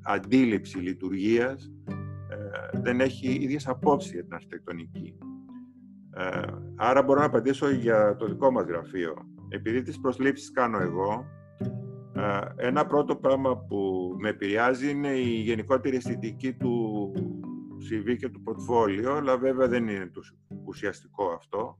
[0.02, 1.72] αντίληψη λειτουργίας,
[2.28, 5.18] ε, δεν έχει ίδιες απόψεις για την αρχιτεκτονική.
[6.20, 6.40] Ε,
[6.76, 9.14] άρα μπορώ να απαντήσω για το δικό μας γραφείο.
[9.48, 11.26] Επειδή τις προσλήψεις κάνω εγώ,
[12.12, 17.12] ε, ένα πρώτο πράγμα που με επηρεάζει είναι η γενικότερη αισθητική του
[17.78, 20.20] CV και του portfolio, αλλά βέβαια δεν είναι το
[20.64, 21.78] ουσιαστικό αυτό.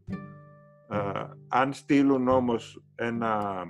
[1.48, 3.62] Αν στείλουν όμως ένα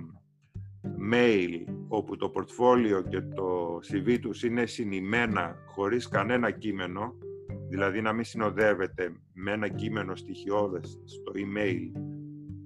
[1.12, 7.14] mail όπου το portfolio και το CV τους είναι συνημένα χωρίς κανένα κείμενο,
[7.70, 12.00] δηλαδή να μην συνοδεύεται με ένα κείμενο στοιχειώδες στο email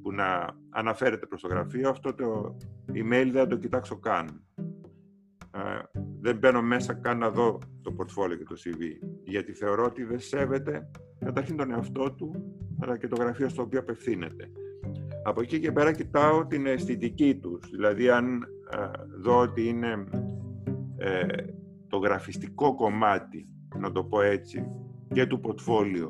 [0.02, 2.56] που να αναφέρεται προς το γραφείο, αυτό το
[2.88, 4.44] email δεν θα το κοιτάξω καν.
[5.54, 8.82] Ε, δεν μπαίνω μέσα καν να δω το portfolio και το CV,
[9.24, 12.30] γιατί θεωρώ ότι δεν σέβεται καταρχήν τον εαυτό του,
[12.80, 14.50] αλλά και το γραφείο στο οποίο απευθύνεται.
[15.22, 17.70] Από εκεί και πέρα κοιτάω την αισθητική τους.
[17.70, 18.86] Δηλαδή, αν ε,
[19.20, 20.04] δω ότι είναι
[20.96, 21.26] ε,
[21.88, 24.66] το γραφιστικό κομμάτι, να το πω έτσι,
[25.14, 26.08] και του portfolio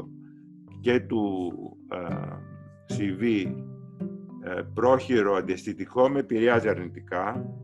[0.81, 1.53] και του
[1.89, 2.27] ε,
[2.97, 3.53] CV
[4.43, 7.55] ε, πρόχειρο, αντιαισθητικό, με επηρεάζει αρνητικά.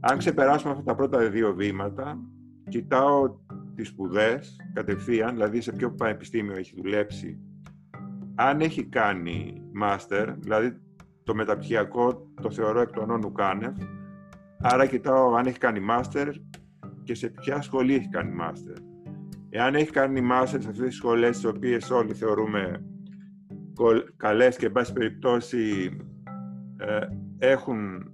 [0.00, 2.18] Αν ξεπεράσουμε αυτά τα πρώτα δύο βήματα,
[2.68, 3.36] κοιτάω
[3.74, 7.38] τις σπουδές κατευθείαν, δηλαδή σε ποιο πανεπιστήμιο έχει δουλέψει
[8.34, 10.76] αν έχει κάνει master, δηλαδή
[11.24, 13.76] το μεταπτυχιακό το θεωρώ εκ των όνου κάνευ,
[14.60, 16.28] άρα κοιτάω αν έχει κάνει μάστερ
[17.02, 18.76] και σε ποια σχολή έχει κάνει μάστερ.
[19.56, 22.84] Εάν έχει κάνει μάστερ σε αυτές τις σχολές τις οποίες όλοι θεωρούμε
[24.16, 25.90] καλές και εν πάση περιπτώσει
[26.76, 26.98] ε,
[27.38, 28.12] έχουν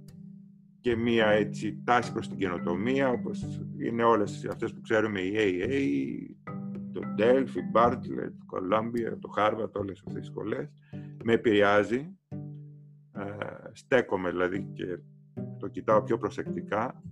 [0.79, 6.51] και μία έτσι, τάση προς την καινοτομία, όπως είναι όλες αυτές που ξέρουμε, η AA,
[6.93, 10.71] το Delphi, η Bartlett, το Columbia, το Harvard, όλες αυτές τις σχολές.
[11.23, 12.17] Με επηρεάζει,
[13.11, 13.23] ε,
[13.71, 14.99] στέκομαι δηλαδή και
[15.59, 17.03] το κοιτάω πιο προσεκτικά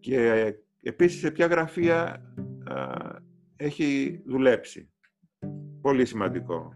[0.00, 2.22] και επίσης σε ποια γραφεία
[2.68, 3.30] ε,
[3.62, 4.90] έχει δουλέψει.
[5.80, 6.72] Πολύ σημαντικό.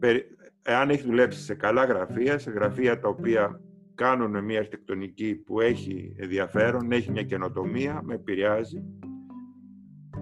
[0.00, 0.18] Ε,
[0.62, 3.60] εάν έχει δουλέψει σε καλά γραφεία, σε γραφεία τα οποία
[3.94, 8.82] κάνουν μια αρχιτεκτονική που έχει ενδιαφέρον, έχει μια καινοτομία, με επηρεάζει.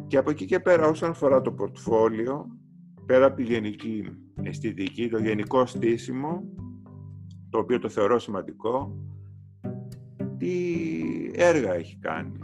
[0.06, 2.46] Και από εκεί και πέρα, όσον αφορά το πορτφόλιο,
[3.06, 4.04] πέρα από τη γενική
[4.42, 6.42] αισθητική, το γενικό στήσιμο,
[7.50, 8.96] το οποίο το θεωρώ σημαντικό,
[10.38, 10.50] τι
[11.32, 12.38] έργα έχει κάνει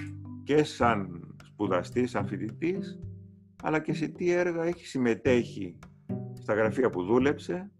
[0.44, 1.23] και σαν
[1.54, 2.98] σπουδαστής, σαν φοιτητής,
[3.62, 5.78] αλλά και σε τι έργα έχει συμμετέχει
[6.32, 7.70] στα γραφεία που δούλεψε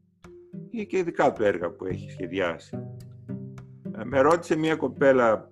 [0.70, 2.78] ή και ειδικά του έργα που έχει σχεδιάσει.
[3.98, 5.50] Ε, με ρώτησε μια κοπέλα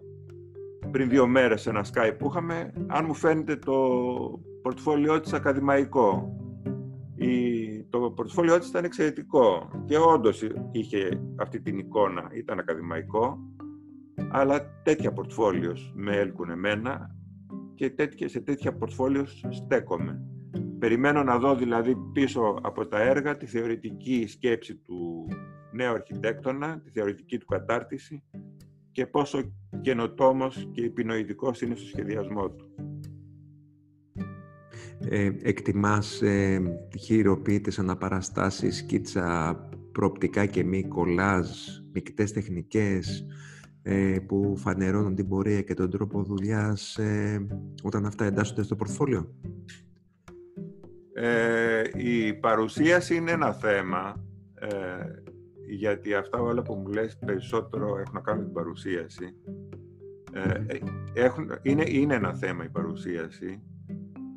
[0.90, 3.78] πριν δύο μέρες σε ένα Skype που είχαμε αν μου φαίνεται το
[4.62, 6.36] πορτφόλιό της ακαδημαϊκό.
[7.14, 13.38] Η, το πορτφόλιό της ήταν εξαιρετικό και όντως είχε αυτή την εικόνα, ήταν ακαδημαϊκό
[14.30, 17.16] αλλά τέτοια πορτφόλιος με έλκουν εμένα
[17.74, 20.22] και τέτοια, σε τέτοια πορτφόλιος στέκομαι.
[20.78, 25.28] Περιμένω να δω δηλαδή πίσω από τα έργα τη θεωρητική σκέψη του
[25.72, 28.22] νέου αρχιτέκτονα, τη θεωρητική του κατάρτιση
[28.92, 32.74] και πόσο καινοτόμος και επινοητικός είναι στο σχεδιασμό του.
[35.08, 36.62] Ε, εκτιμάς ε,
[36.98, 39.56] χειροποίητες αναπαραστάσεις, σκίτσα,
[39.92, 41.48] προοπτικά και μη κολάζ,
[41.92, 43.24] μικτές τεχνικές ε,
[44.26, 47.46] που φανερώνουν την πορεία και τον τρόπο δουλειάς ε,
[47.82, 49.34] όταν αυτά εντάσσονται στο πορτφόλιο;
[51.14, 54.68] Ε, η παρουσίαση είναι ένα θέμα, ε,
[55.68, 59.34] γιατί αυτά όλα που μου λες περισσότερο έχουν να κάνουν με την παρουσίαση.
[60.32, 60.78] Ε,
[61.12, 63.62] έχουν, είναι, είναι ένα θέμα η παρουσίαση,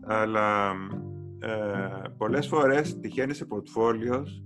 [0.05, 0.71] αλλά
[1.39, 4.43] ε, πολλές φορές τυχαίνει σε πορτφόλιος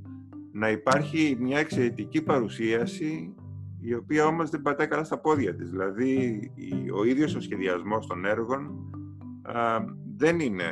[0.52, 3.36] να υπάρχει μια εξαιρετική παρουσίαση
[3.82, 5.70] η οποία όμως δεν πατάει καλά στα πόδια της.
[5.70, 6.42] Δηλαδή,
[6.96, 8.92] ο ίδιος ο σχεδιασμός των έργων
[10.18, 10.66] δεν είναι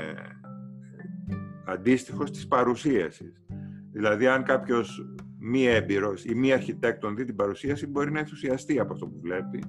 [1.65, 3.45] αντίστοιχος της παρουσίασης.
[3.91, 8.93] Δηλαδή, αν κάποιος μη έμπειρος ή μη αρχιτέκτον δει την παρουσίαση, μπορεί να ενθουσιαστεί από
[8.93, 9.63] αυτό που βλέπει.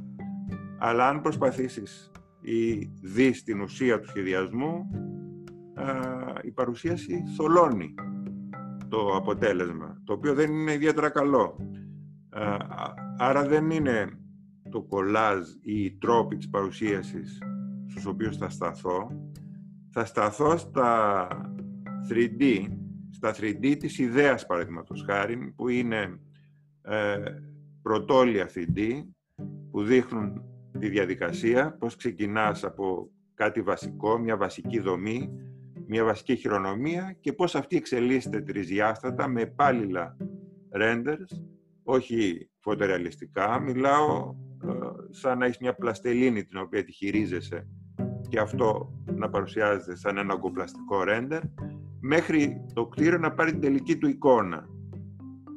[0.78, 4.90] Αλλά αν προσπαθήσεις ή δεις την ουσία του σχεδιασμού,
[6.42, 7.94] η παρουσίαση θολώνει
[8.88, 11.56] το αποτέλεσμα, το οποίο δεν είναι ιδιαίτερα καλό.
[13.18, 14.18] Άρα δεν είναι
[14.70, 17.42] το κολάζ ή οι τρόποι της παρουσίασης
[17.86, 19.10] στους οποίους θα σταθώ.
[19.90, 21.28] Θα σταθώ στα
[22.10, 22.66] 3D,
[23.10, 26.20] στα 3D της ιδέας παραδείγματος χάρη, που είναι
[26.82, 27.16] ε,
[27.82, 29.02] πρωτόλια 3D,
[29.70, 30.42] που δείχνουν
[30.78, 35.30] τη διαδικασία, πώς ξεκινάς από κάτι βασικό, μια βασική δομή,
[35.86, 40.16] μια βασική χειρονομία και πώς αυτή εξελίσσεται τρισδιάστατα με επάλληλα
[40.72, 41.40] renders,
[41.90, 44.72] όχι φωτορεαλιστικά, μιλάω ε,
[45.10, 47.68] σαν να έχεις μια πλαστελίνη την οποία τη χειρίζεσαι
[48.28, 51.40] και αυτό να παρουσιάζεται σαν ένα ογκοπλαστικό render
[52.00, 54.68] μέχρι το κτίριο να πάρει την τελική του εικόνα.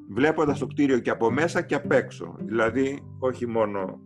[0.09, 2.35] Βλέποντας το κτίριο και από μέσα και απ' έξω.
[2.39, 3.99] Δηλαδή, όχι μόνο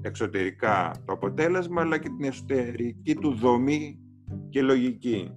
[0.00, 3.98] εξωτερικά το αποτέλεσμα, αλλά και την εσωτερική του δομή
[4.48, 5.34] και λογική.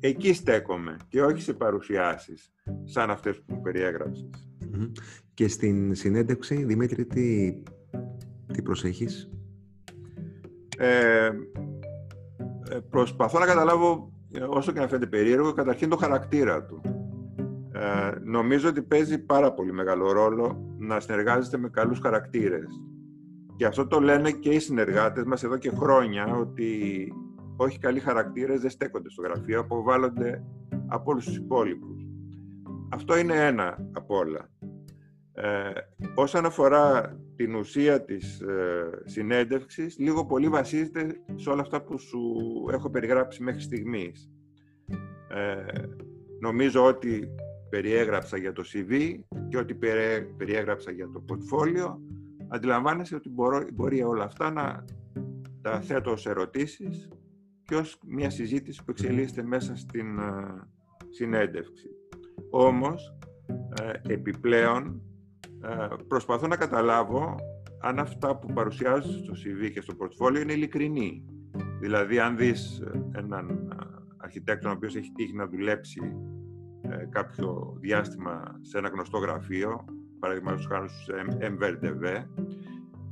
[0.00, 2.52] Εκεί στέκομαι και όχι σε παρουσιάσεις
[2.84, 3.60] σαν αυτές που μου
[4.70, 7.52] περιεγραψες Και στην συνέντευξη, Δημήτρη, τι,
[8.52, 9.30] τι προσέχεις;
[10.76, 11.30] Ε, ε
[12.90, 16.80] προσπαθώ να καταλάβω ε, όσο και να φαίνεται περίεργο, καταρχήν το χαρακτήρα του.
[17.72, 22.82] Ε, νομίζω ότι παίζει πάρα πολύ μεγάλο ρόλο να συνεργάζεστε με καλούς χαρακτήρες.
[23.56, 26.68] Και αυτό το λένε και οι συνεργάτες μας εδώ και χρόνια, ότι
[27.56, 30.44] όχι καλοί χαρακτήρες δεν στέκονται στο γραφείο, αποβάλλονται
[30.86, 32.06] από όλους τους υπόλοιπους.
[32.88, 34.48] Αυτό είναι ένα από όλα.
[35.40, 35.72] Ε,
[36.14, 42.20] όσον αφορά την ουσία της ε, συνέντευξης, λίγο πολύ βασίζεται σε όλα αυτά που σου
[42.72, 44.30] έχω περιγράψει μέχρι στιγμής.
[45.28, 45.82] Ε,
[46.40, 47.28] νομίζω ότι
[47.70, 49.14] περιέγραψα για το CV
[49.48, 49.74] και ότι
[50.36, 51.96] περιέγραψα για το portfolio.
[52.48, 54.84] Αντιλαμβάνεσαι ότι μπορώ, μπορεί όλα αυτά να
[55.62, 57.08] τα θέτω ως ερωτήσεις
[57.62, 60.68] και ως μια συζήτηση που εξελίσσεται μέσα στην ε,
[61.08, 61.88] συνέντευξη.
[62.50, 63.16] Όμως,
[64.08, 65.02] επιπλέον
[66.08, 67.36] προσπαθώ να καταλάβω
[67.80, 71.24] αν αυτά που παρουσιάζω στο CV και στο portfolio είναι ειλικρινή.
[71.80, 72.82] Δηλαδή, αν δεις
[73.12, 73.76] έναν
[74.16, 76.00] αρχιτέκτονα ο οποίος έχει τύχει να δουλέψει
[77.10, 79.84] κάποιο διάστημα σε ένα γνωστό γραφείο,
[80.18, 81.06] παραδείγματος χάρη στους
[81.40, 82.24] MVRDV,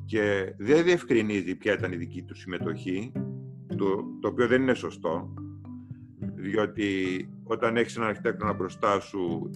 [0.04, 3.12] και δεν διευκρινίζει ποια ήταν η δική του συμμετοχή,
[3.76, 5.34] το, το οποίο δεν είναι σωστό,
[6.34, 6.84] διότι
[7.42, 9.50] όταν έχεις έναν αρχιτέκτονα μπροστά σου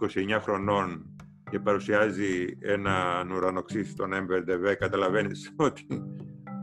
[0.00, 1.13] 29 χρονών
[1.54, 5.86] και παρουσιάζει ένα ουρανοξύστη στον MVDV, καταλαβαίνεις ότι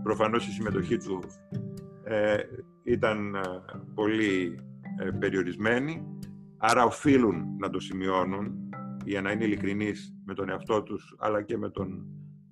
[0.04, 1.20] προφανώς η συμμετοχή του
[2.04, 2.38] ε,
[2.84, 3.40] ήταν ε,
[3.94, 4.60] πολύ
[5.00, 6.04] ε, περιορισμένη,
[6.58, 8.70] άρα οφείλουν να το σημειώνουν
[9.06, 12.06] για να είναι ειλικρινείς με τον εαυτό τους, αλλά και με τον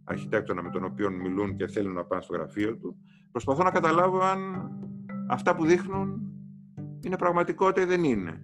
[0.03, 2.97] αρχιτέκτονα με τον οποίο μιλούν και θέλουν να πάνε στο γραφείο του.
[3.31, 4.69] Προσπαθώ να καταλάβω αν
[5.27, 6.21] αυτά που δείχνουν
[7.01, 8.43] είναι πραγματικότητα ή δεν είναι.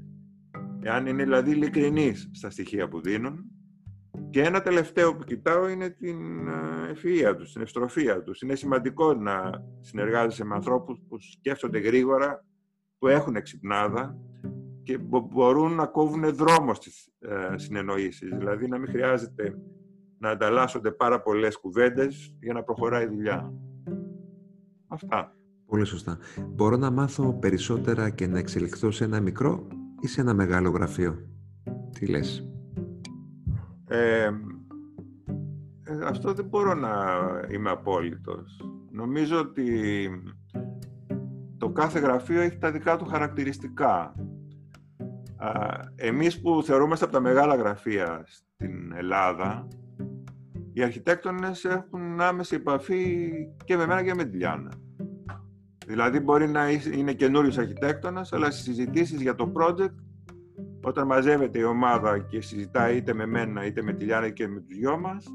[0.82, 3.50] Εάν είναι δηλαδή ειλικρινείς στα στοιχεία που δίνουν
[4.30, 8.42] και ένα τελευταίο που κοιτάω είναι την ε, ευφυΐα τους, την ευστροφία τους.
[8.42, 12.46] Είναι σημαντικό να συνεργάζεσαι με ανθρώπους που σκέφτονται γρήγορα,
[12.98, 14.18] που έχουν εξυπνάδα
[14.84, 14.98] και
[15.32, 18.30] μπορούν να κόβουν δρόμο στις ε, συνεννοήσεις.
[18.38, 19.58] Δηλαδή να μην χρειάζεται
[20.18, 23.54] να ανταλλάσσονται πάρα πολλές κουβέντες για να προχωράει η δουλειά.
[24.88, 25.36] Αυτά.
[25.66, 26.18] Πολύ σωστά.
[26.50, 29.68] Μπορώ να μάθω περισσότερα και να εξελιχθώ σε ένα μικρό
[30.02, 31.30] ή σε ένα μεγάλο γραφείο;
[32.00, 32.50] Τι λες;
[33.96, 34.30] Ε,
[36.06, 36.92] αυτό δεν μπορώ να
[37.52, 38.62] είμαι απόλυτος.
[38.92, 40.10] Νομίζω ότι
[41.58, 44.14] το κάθε γραφείο έχει τα δικά του χαρακτηριστικά.
[45.96, 49.68] Εμείς που θεωρούμαστε από τα μεγάλα γραφεία στην Ελλάδα,
[50.74, 53.32] οι αρχιτέκτονες έχουν άμεση επαφή
[53.66, 54.72] και με μένα και με τη Λιάννα.
[55.88, 60.05] Δηλαδή μπορεί να είναι καινούριος αρχιτέκτονας, αλλά στις συζητήσεις για το project
[60.86, 64.60] όταν μαζεύεται η ομάδα και συζητάει είτε με μένα είτε με τη Λιάννα και με
[64.60, 65.28] τους δυο μας,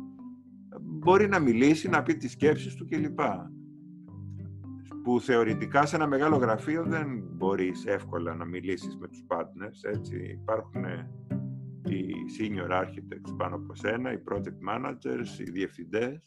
[0.81, 3.21] μπορεί να μιλήσει, να πει τις σκέψεις του κλπ.
[5.03, 10.39] Που θεωρητικά σε ένα μεγάλο γραφείο δεν μπορείς εύκολα να μιλήσεις με τους partners, έτσι.
[10.43, 10.85] Υπάρχουν
[11.85, 16.27] οι senior architects πάνω από σένα, οι project managers, οι διευθυντές.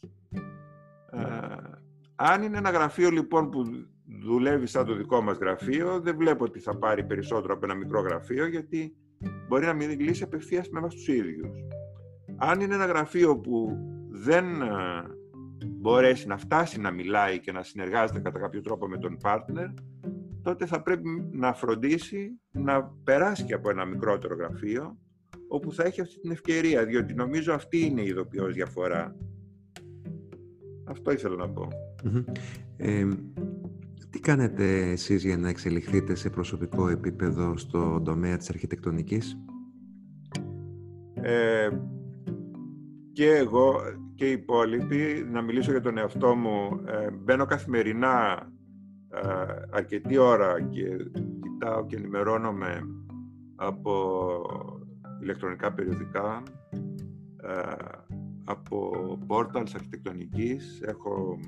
[1.10, 1.20] Ε,
[2.14, 3.62] αν είναι ένα γραφείο λοιπόν που
[4.22, 8.00] δουλεύει σαν το δικό μας γραφείο, δεν βλέπω ότι θα πάρει περισσότερο από ένα μικρό
[8.00, 8.96] γραφείο, γιατί
[9.48, 11.58] μπορεί να μιλήσει απευθείας με εμάς τους ίδιους.
[12.36, 13.78] Αν είναι ένα γραφείο που
[14.10, 14.66] δεν ε,
[15.66, 19.74] μπορέσει να φτάσει να μιλάει και να συνεργάζεται κατά κάποιο τρόπο με τον partner,
[20.42, 24.98] τότε θα πρέπει να φροντίσει να περάσει και από ένα μικρότερο γραφείο,
[25.48, 29.16] όπου θα έχει αυτή την ευκαιρία, διότι νομίζω αυτή είναι η ειδοποιώς διαφορά.
[30.84, 31.68] Αυτό ήθελα να πω.
[32.76, 33.33] Τι
[34.24, 39.38] κάνετε εσείς για να εξελιχθείτε σε προσωπικό επίπεδο στο τομέα της αρχιτεκτονικής;
[41.14, 41.68] Ε,
[43.12, 43.74] και εγώ
[44.14, 48.48] και οι υπόλοιποι, να μιλήσω για τον εαυτό μου, ε, μπαίνω καθημερινά
[49.08, 49.28] ε,
[49.70, 50.86] αρκετή ώρα και
[51.42, 52.80] κοιτάω και ενημερώνομαι
[53.56, 53.92] από
[55.22, 56.42] ηλεκτρονικά περιοδικά,
[57.42, 57.72] ε,
[58.44, 58.92] από
[59.26, 60.80] portals αρχιτεκτονικής.
[60.84, 61.38] Έχω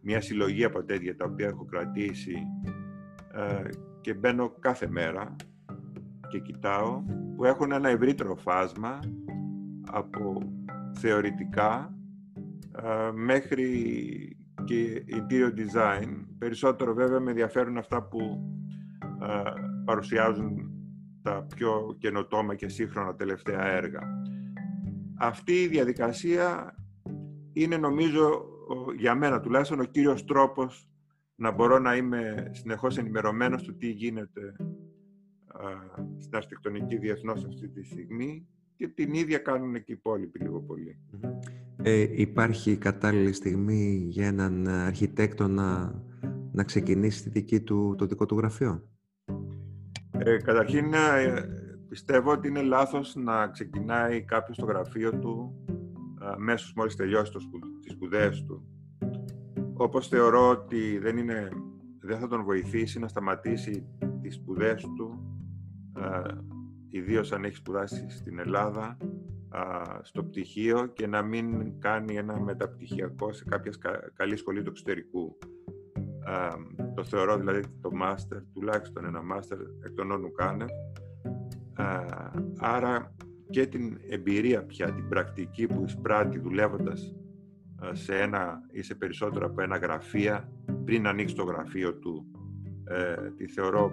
[0.00, 2.36] μια συλλογή από τέτοια τα οποία έχω κρατήσει
[3.34, 3.68] ε,
[4.00, 5.36] και μπαίνω κάθε μέρα
[6.28, 7.02] και κοιτάω
[7.36, 8.98] που έχουν ένα ευρύτερο φάσμα
[9.90, 10.38] από
[10.92, 11.94] θεωρητικά
[12.82, 13.66] ε, μέχρι
[14.64, 16.24] και interior design.
[16.38, 18.18] Περισσότερο βέβαια με ενδιαφέρουν αυτά που
[19.22, 19.50] ε,
[19.84, 20.70] παρουσιάζουν
[21.22, 24.00] τα πιο καινοτόμα και σύγχρονα τελευταία έργα.
[25.18, 26.74] Αυτή η διαδικασία
[27.52, 28.44] είναι νομίζω
[28.96, 30.88] για μένα τουλάχιστον ο κύριος τρόπος
[31.34, 34.56] να μπορώ να είμαι συνεχώς ενημερωμένος του τι γίνεται
[36.18, 40.98] στην αρχιτεκτονική διεθνώς αυτή τη στιγμή και την ίδια κάνουν και οι υπόλοιποι λίγο πολύ.
[41.82, 45.94] Ε, υπάρχει κατάλληλη στιγμή για έναν αρχιτέκτονα
[46.52, 48.88] να ξεκινήσει τη δική του, το δικό του γραφείο;
[50.10, 51.44] Ε, καταρχήν ε,
[51.88, 55.54] πιστεύω ότι είναι λάθος να ξεκινάει κάποιος το γραφείο του
[56.20, 57.48] αμέσως μόλις τελειώσει το τις
[58.10, 58.64] σπουδές του.
[59.74, 61.48] Όπως θεωρώ ότι δεν, είναι,
[62.00, 63.86] δεν θα τον βοηθήσει να σταματήσει
[64.22, 65.38] τις σπουδές του,
[65.92, 66.22] α,
[66.88, 68.96] ιδίως αν έχει σπουδάσει στην Ελλάδα,
[70.02, 73.72] στο πτυχίο και να μην κάνει ένα μεταπτυχιακό σε κάποια
[74.14, 75.38] καλή σχολή του εξωτερικού.
[76.94, 80.68] το θεωρώ δηλαδή το μάστερ, τουλάχιστον ένα μάστερ εκ των όνου κάνευ.
[82.58, 83.14] άρα
[83.50, 87.29] και την εμπειρία πια, την πρακτική που εισπράττει δουλεύοντας ε,
[87.92, 90.52] σε ένα ή σε περισσότερα από ένα γραφεία
[90.84, 92.26] πριν ανοίξει το γραφείο του
[92.84, 93.92] ε, τη θεωρώ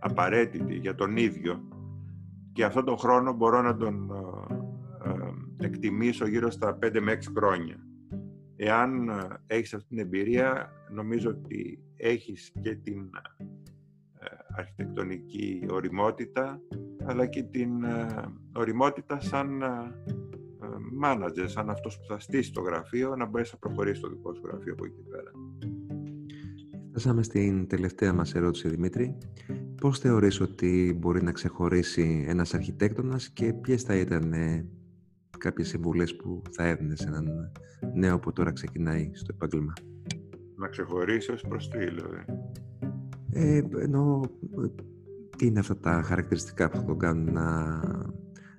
[0.00, 1.68] απαραίτητη για τον ίδιο
[2.52, 4.10] και αυτόν τον χρόνο μπορώ να τον
[5.04, 7.76] ε, εκτιμήσω γύρω στα 5 με 6 χρόνια.
[8.56, 9.10] Εάν
[9.46, 13.10] έχεις αυτή την εμπειρία, νομίζω ότι έχεις και την
[14.56, 16.60] αρχιτεκτονική οριμότητα,
[17.04, 17.70] αλλά και την
[18.52, 19.62] οριμότητα σαν
[20.92, 24.42] μάνατζερ, σαν αυτός που θα στήσει το γραφείο, να μπορέσει να προχωρήσει το δικό σου
[24.46, 25.30] γραφείο από εκεί πέρα.
[26.88, 29.18] Φτάσαμε στην τελευταία μας ερώτηση, Δημήτρη.
[29.80, 34.66] Πώς θεωρείς ότι μπορεί να ξεχωρίσει ένας αρχιτέκτονας και ποιες θα ήταν ε,
[35.38, 37.52] κάποιες συμβουλές που θα έδινε σε έναν
[37.94, 39.72] νέο που τώρα ξεκινάει στο επάγγελμα;
[40.56, 42.24] Να ξεχωρίσει ως προς τι, δηλαδή.
[43.30, 44.20] Ε, ενώ,
[45.36, 47.80] τι είναι αυτά τα χαρακτηριστικά που θα τον κάνουν να,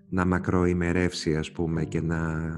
[0.10, 2.54] να μακροημερεύσει, ας πούμε, και να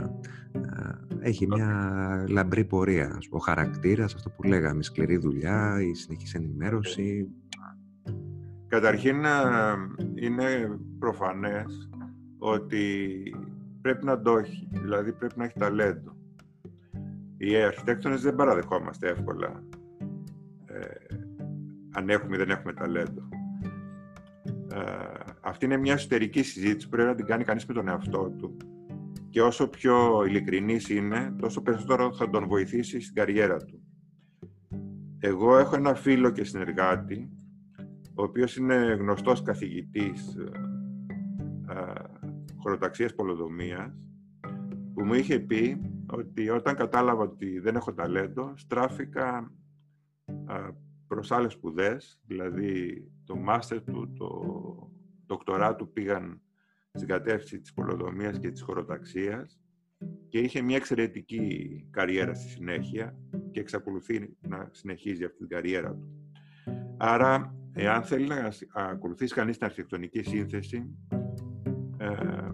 [1.19, 3.17] έχει μια λαμπρή πορεία.
[3.29, 7.27] Ο χαρακτήρας, αυτό που λέγαμε, σκληρή δουλειά, η συνεχής ενημέρωση.
[8.67, 9.23] Καταρχήν,
[10.15, 11.89] είναι προφανές
[12.37, 12.95] ότι
[13.81, 16.15] πρέπει να το έχει, δηλαδή πρέπει να έχει ταλέντο.
[17.37, 19.63] Οι αρχιτέκτονες δεν παραδεχόμαστε εύκολα
[20.65, 21.15] ε,
[21.91, 23.29] αν έχουμε ή δεν έχουμε ταλέντο.
[24.73, 28.29] Ε, αυτή είναι μια εσωτερική συζήτηση που πρέπει να την κάνει κανείς με τον εαυτό
[28.37, 28.57] του
[29.31, 33.81] και όσο πιο ειλικρινής είναι, τόσο περισσότερο θα τον βοηθήσει στην καριέρα του.
[35.19, 37.29] Εγώ έχω ένα φίλο και συνεργάτη,
[38.15, 40.51] ο οποίος είναι γνωστός καθηγητής ε,
[41.73, 41.93] ε,
[42.57, 43.93] χωροταξίας πολοδομίας,
[44.93, 45.81] που μου είχε πει
[46.11, 49.51] ότι όταν κατάλαβα ότι δεν έχω ταλέντο, στράφηκα
[51.07, 54.29] προς άλλες σπουδές, δηλαδή το μάστερ του, το
[55.51, 56.41] δοκτορά του πήγαν
[56.93, 59.59] στην κατεύθυνση της πολοδομίας και της χωροταξίας
[60.29, 63.17] και είχε μια εξαιρετική καριέρα στη συνέχεια
[63.51, 66.09] και εξακολουθεί να συνεχίζει αυτή την καριέρα του.
[66.97, 70.95] Άρα, εάν θέλει να ακολουθήσει κανείς την αρχιτεκτονική σύνθεση,
[71.97, 72.49] ε,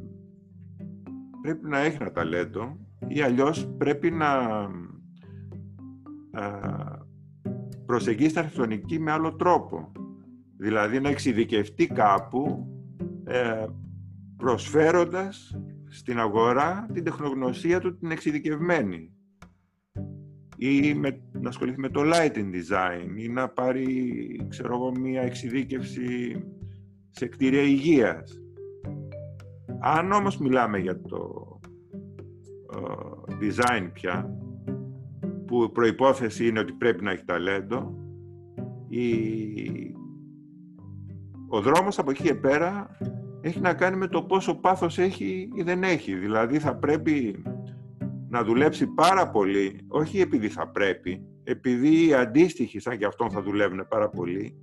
[1.41, 2.77] πρέπει να έχει ένα ταλέντο
[3.07, 4.61] ή αλλιώς πρέπει να
[6.31, 6.49] ε,
[7.85, 9.91] προσεγγίσει την αρχιτεκτονική με άλλο τρόπο.
[10.57, 12.71] Δηλαδή να εξειδικευτεί κάπου
[13.27, 13.65] ε,
[14.37, 15.59] προσφέροντας
[15.89, 19.11] στην αγορά την τεχνογνωσία του την εξειδικευμένη
[20.57, 23.85] ή με, να ασχοληθεί με το lighting design ή να πάρει,
[24.47, 26.39] ξέρω εγώ, μία εξειδίκευση
[27.09, 28.41] σε κτίρια υγείας.
[29.79, 31.45] Αν όμως μιλάμε για το
[32.73, 34.37] ε, design πια,
[35.45, 37.95] που προϋπόθεση είναι ότι πρέπει να έχει ταλέντο,
[38.87, 39.11] η...
[41.47, 42.97] ο δρόμος από εκεί και πέρα
[43.47, 46.15] έχει να κάνει με το πόσο πάθος έχει ή δεν έχει.
[46.15, 47.43] Δηλαδή θα πρέπει
[48.29, 53.41] να δουλέψει πάρα πολύ, όχι επειδή θα πρέπει, επειδή οι αντίστοιχοι σαν και αυτόν θα
[53.41, 54.57] δουλεύουν πάρα πολύ,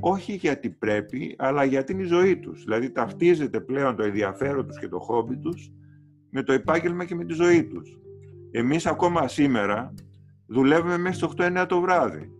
[0.00, 2.64] όχι γιατί πρέπει, αλλά γιατί είναι η ζωή τους.
[2.64, 5.72] Δηλαδή ταυτίζεται πλέον το ενδιαφέρον τους και το χόμπι τους
[6.30, 7.98] με το επάγγελμα και με τη ζωή τους.
[8.50, 9.94] Εμείς ακόμα σήμερα
[10.46, 12.30] δουλεύουμε μέσα στις 8-9 το βράδυ.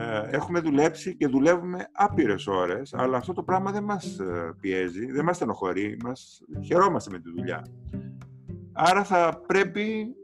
[0.00, 5.12] Ε, έχουμε δουλέψει και δουλεύουμε άπειρες ώρες, αλλά αυτό το πράγμα δεν μας ε, πιέζει,
[5.12, 7.66] δεν μας στενοχωρεί, μας χαιρόμαστε με τη δουλειά.
[8.72, 10.16] Άρα θα πρέπει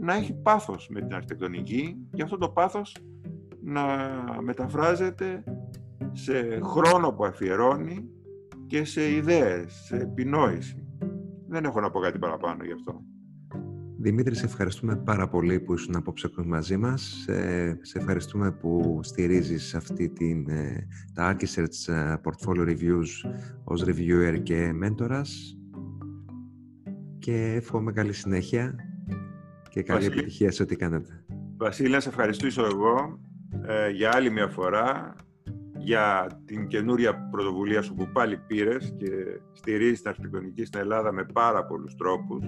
[0.00, 2.96] να έχει πάθος με την αρχιτεκτονική και αυτό το πάθος
[3.62, 3.84] να
[4.40, 5.44] μεταφράζεται
[6.12, 8.08] σε χρόνο που αφιερώνει
[8.66, 10.86] και σε ιδέες, σε επινόηση.
[11.48, 13.02] Δεν έχω να πω κάτι παραπάνω γι' αυτό.
[14.02, 17.24] Δημήτρη, σε ευχαριστούμε πάρα πολύ που ήσουν απόψε μαζί μας.
[17.80, 23.30] σε ευχαριστούμε που στηρίζεις αυτή την, ε, τα Archisearch ε, Portfolio Reviews
[23.64, 25.58] ως reviewer και μέντορας
[27.18, 28.74] και εύχομαι καλή συνέχεια
[29.70, 31.24] και καλή Βασίλη, επιτυχία σε ό,τι κάνετε.
[31.56, 33.20] Βασίλη, να σε ευχαριστήσω εγώ
[33.66, 35.14] ε, για άλλη μια φορά
[35.76, 39.10] για την καινούρια πρωτοβουλία σου που πάλι πήρες και
[39.52, 42.44] στηρίζεις την αρχιτεκτονική στην Ελλάδα με πάρα πολλούς τρόπους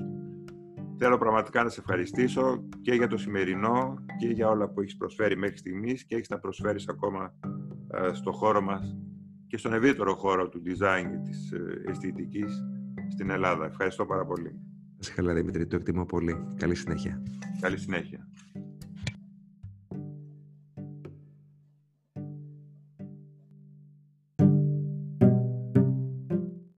[1.05, 5.37] Θέλω πραγματικά να σε ευχαριστήσω και για το σημερινό και για όλα που έχεις προσφέρει
[5.37, 7.35] μέχρι στιγμής και έχεις να προσφέρεις ακόμα
[7.91, 8.97] ε, στο χώρο μας
[9.47, 12.65] και στον ευρύτερο χώρο του design και της ε, αισθητικής
[13.09, 13.67] στην Ελλάδα.
[13.67, 14.61] Ευχαριστώ πάρα πολύ.
[14.99, 16.37] Σε καλά Δημήτρη, το εκτιμώ πολύ.
[16.57, 17.23] Καλή συνέχεια.
[17.61, 18.29] Καλή συνέχεια.